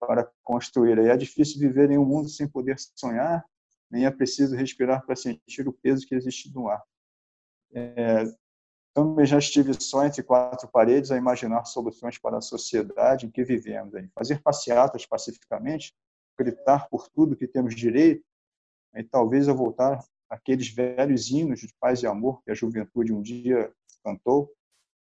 para 0.00 0.28
construir. 0.42 0.98
É 0.98 1.16
difícil 1.16 1.60
viver 1.60 1.92
em 1.92 1.98
um 1.98 2.04
mundo 2.04 2.28
sem 2.28 2.48
poder 2.48 2.76
sonhar, 2.96 3.44
nem 3.88 4.04
é 4.04 4.10
preciso 4.10 4.56
respirar 4.56 5.06
para 5.06 5.14
sentir 5.14 5.68
o 5.68 5.72
peso 5.72 6.04
que 6.04 6.14
existe 6.16 6.52
no 6.52 6.68
ar. 6.68 6.82
É, 7.72 8.24
também 8.92 9.26
já 9.26 9.38
estive 9.38 9.80
só 9.80 10.04
entre 10.04 10.24
quatro 10.24 10.68
paredes 10.68 11.12
a 11.12 11.16
imaginar 11.16 11.64
soluções 11.66 12.18
para 12.18 12.38
a 12.38 12.42
sociedade 12.42 13.26
em 13.26 13.30
que 13.30 13.44
vivemos. 13.44 13.94
Aí. 13.94 14.08
Fazer 14.12 14.42
passeatas 14.42 15.06
pacificamente, 15.06 15.94
gritar 16.38 16.88
por 16.88 17.08
tudo 17.08 17.36
que 17.36 17.46
temos 17.46 17.74
direito, 17.74 18.24
e 18.94 19.02
talvez 19.02 19.48
eu 19.48 19.54
voltar 19.54 20.04
aqueles 20.28 20.68
velhos 20.68 21.30
hinos 21.30 21.60
de 21.60 21.74
paz 21.78 22.02
e 22.02 22.06
amor 22.06 22.42
que 22.42 22.50
a 22.50 22.54
juventude 22.54 23.12
um 23.12 23.22
dia 23.22 23.72
cantou, 24.04 24.52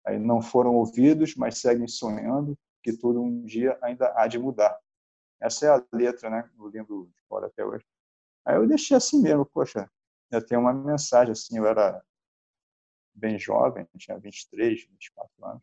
aí 0.05 0.19
não 0.19 0.43
foram 0.43 0.75
ouvidos, 0.75 1.35
mas 1.37 1.59
seguem 1.59 1.87
sonhando 1.87 2.59
que 2.83 2.93
tudo 2.93 3.23
um 3.23 3.45
dia 3.45 3.79
ainda 3.83 4.13
há 4.17 4.27
de 4.27 4.39
mudar. 4.39 4.79
Essa 5.41 5.67
é 5.67 5.69
a 5.71 5.87
letra, 5.93 6.29
né? 6.31 6.51
Eu 6.59 6.67
lembro 6.67 7.07
de 7.07 7.23
fora 7.29 7.47
até 7.47 7.65
hoje. 7.65 7.85
Aí 8.45 8.57
eu 8.57 8.67
deixei 8.67 8.97
assim 8.97 9.21
mesmo, 9.21 9.45
poxa, 9.47 9.91
eu 10.31 10.45
tenho 10.45 10.61
uma 10.61 10.73
mensagem 10.73 11.33
assim, 11.33 11.59
eu 11.59 11.67
era 11.67 12.03
bem 13.15 13.39
jovem, 13.39 13.87
tinha 13.99 14.19
23, 14.19 14.87
24 14.87 15.45
anos, 15.45 15.63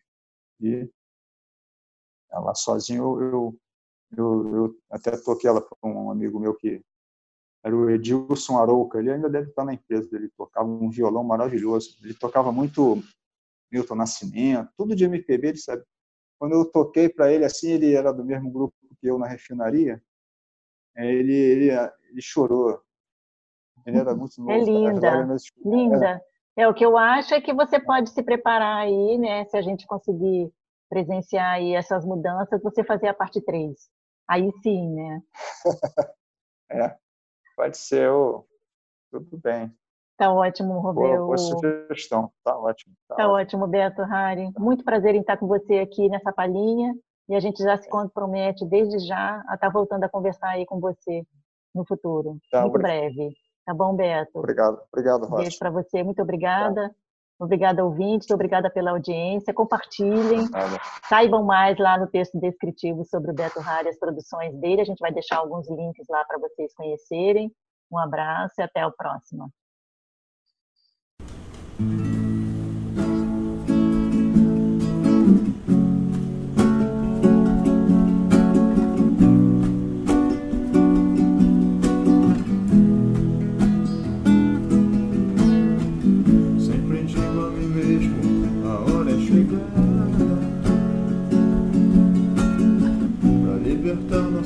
e 0.59 0.89
ela 2.29 2.53
sozinho 2.53 3.03
eu, 3.03 3.21
eu, 3.21 3.59
eu 4.15 4.75
até 4.89 5.17
toquei 5.17 5.49
ela 5.49 5.61
para 5.61 5.77
um 5.83 6.09
amigo 6.09 6.39
meu 6.39 6.53
que 6.55 6.81
era 7.63 7.75
o 7.75 7.89
Edilson 7.89 8.57
Arouca, 8.57 8.99
ele 8.99 9.11
ainda 9.11 9.29
deve 9.29 9.49
estar 9.49 9.65
na 9.65 9.73
empresa 9.73 10.09
dele, 10.09 10.31
tocava 10.37 10.67
um 10.67 10.89
violão 10.89 11.23
maravilhoso, 11.23 11.97
ele 12.03 12.13
tocava 12.13 12.51
muito 12.51 13.01
Milton 13.71 13.95
Nascimento, 13.95 14.71
tudo 14.77 14.95
de 14.95 15.03
MPB, 15.05 15.49
ele 15.49 15.57
sabe. 15.57 15.83
Quando 16.39 16.53
eu 16.53 16.65
toquei 16.65 17.09
para 17.09 17.31
ele 17.31 17.43
assim, 17.43 17.71
ele 17.71 17.93
era 17.93 18.13
do 18.13 18.23
mesmo 18.23 18.49
grupo 18.51 18.73
que 18.99 19.07
eu 19.07 19.17
na 19.17 19.27
refinaria, 19.27 20.01
ele, 20.95 21.33
ele, 21.33 21.69
ele 22.09 22.21
chorou. 22.21 22.79
Ele 23.85 23.97
era 23.97 24.15
muito 24.15 24.39
novo. 24.39 24.51
É 24.51 24.59
linda, 24.59 25.27
linda. 25.63 26.21
É, 26.55 26.67
o 26.67 26.73
que 26.73 26.85
eu 26.85 26.97
acho 26.97 27.33
é 27.33 27.41
que 27.41 27.53
você 27.53 27.79
pode 27.79 28.09
se 28.09 28.23
preparar 28.23 28.77
aí, 28.77 29.17
né? 29.17 29.45
Se 29.45 29.57
a 29.57 29.61
gente 29.61 29.85
conseguir 29.85 30.51
presenciar 30.89 31.53
aí 31.53 31.73
essas 31.73 32.03
mudanças, 32.03 32.61
você 32.61 32.83
fazer 32.83 33.07
a 33.07 33.13
parte 33.13 33.41
3. 33.41 33.75
Aí 34.27 34.51
sim, 34.61 34.93
né? 34.93 35.21
é, 36.71 36.97
pode 37.55 37.77
ser. 37.77 38.09
Oh, 38.11 38.45
tudo 39.11 39.37
bem. 39.37 39.73
Tá 40.17 40.33
ótimo, 40.33 40.79
Roberto. 40.79 41.25
Boa, 41.25 41.25
boa 41.25 41.37
sugestão, 41.37 42.31
tá 42.43 42.57
ótimo. 42.57 42.95
Tá, 43.07 43.15
tá 43.15 43.29
ótimo. 43.29 43.63
ótimo, 43.63 43.67
Beto 43.67 44.01
Hari. 44.01 44.51
Muito 44.57 44.83
prazer 44.83 45.13
em 45.13 45.21
estar 45.21 45.37
com 45.37 45.47
você 45.47 45.79
aqui 45.79 46.09
nessa 46.09 46.33
palhinha. 46.33 46.95
E 47.29 47.35
a 47.35 47.39
gente 47.39 47.61
já 47.61 47.77
se 47.77 47.89
compromete 47.89 48.65
desde 48.65 48.99
já 48.99 49.43
a 49.47 49.55
estar 49.55 49.69
voltando 49.69 50.03
a 50.05 50.09
conversar 50.09 50.49
aí 50.49 50.65
com 50.65 50.79
você 50.79 51.23
no 51.75 51.85
futuro. 51.85 52.37
Tá, 52.49 52.61
Muito 52.61 52.75
obrigado. 52.75 52.91
breve. 52.91 53.35
Tá 53.65 53.73
bom, 53.73 53.95
Beto? 53.95 54.39
Obrigado, 54.39 54.81
obrigado, 54.91 55.25
Rocha. 55.25 55.43
Beijo 55.43 55.59
para 55.59 55.69
você, 55.69 56.03
muito 56.03 56.21
obrigada. 56.21 56.89
Tá. 56.89 56.95
Obrigada, 57.39 57.85
ouvintes, 57.85 58.29
obrigada 58.31 58.69
pela 58.69 58.91
audiência. 58.91 59.53
Compartilhem, 59.53 60.47
saibam 61.07 61.43
mais 61.43 61.77
lá 61.77 61.97
no 61.97 62.07
texto 62.07 62.39
descritivo 62.39 63.05
sobre 63.05 63.31
o 63.31 63.33
Beto 63.33 63.59
Rari, 63.59 63.89
as 63.89 63.99
produções 63.99 64.55
dele. 64.59 64.81
A 64.81 64.85
gente 64.85 64.99
vai 64.99 65.11
deixar 65.11 65.37
alguns 65.37 65.69
links 65.69 66.07
lá 66.09 66.25
para 66.25 66.39
vocês 66.39 66.73
conhecerem. 66.73 67.51
Um 67.91 67.99
abraço 67.99 68.55
e 68.57 68.63
até 68.63 68.85
o 68.85 68.91
próximo. 68.91 69.51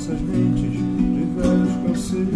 Nossas 0.02 0.22
mentes 0.22 0.72
de 0.72 1.26
velhos 1.36 1.76
conceitos. 1.86 2.32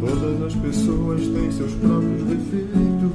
Todas 0.00 0.42
as 0.42 0.54
pessoas 0.54 1.20
têm 1.26 1.50
seus 1.50 1.72
próprios 1.74 2.22
defeitos. 2.22 3.10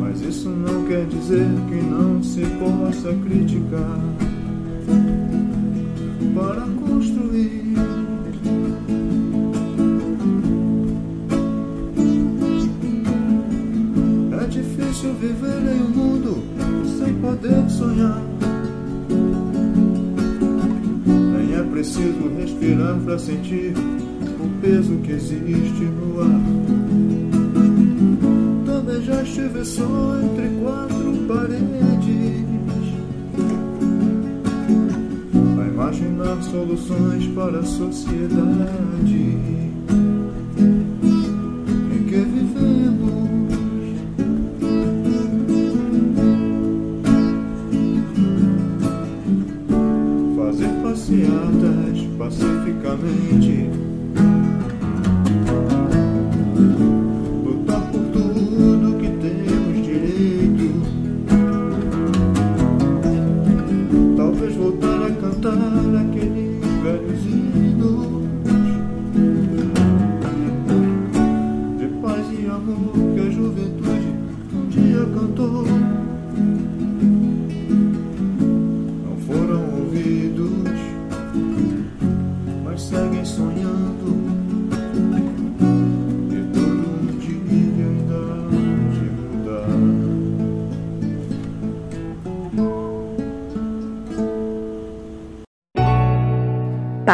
Mas 0.00 0.20
isso 0.22 0.48
não 0.48 0.84
quer 0.86 1.04
dizer 1.06 1.46
que 1.68 1.82
não 1.84 2.22
se 2.22 2.46
possa 2.58 3.14
criticar 3.26 4.00
para 6.34 6.66
sentir 23.20 23.74
o 24.40 24.60
peso 24.62 24.96
que 25.04 25.12
existe 25.12 25.84
no 25.84 26.20
ar. 26.22 26.40
Também 28.64 29.02
já 29.02 29.22
estive 29.22 29.64
só 29.64 30.18
entre 30.22 30.48
quatro 30.60 31.12
paredes. 31.28 31.60
A 35.58 35.68
imaginar 35.68 36.42
soluções 36.42 37.26
para 37.34 37.58
a 37.58 37.64
sociedade. 37.64 39.19
Pacificamente. 52.20 53.89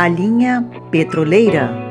Palhinha 0.07 0.63
Petroleira. 0.93 1.86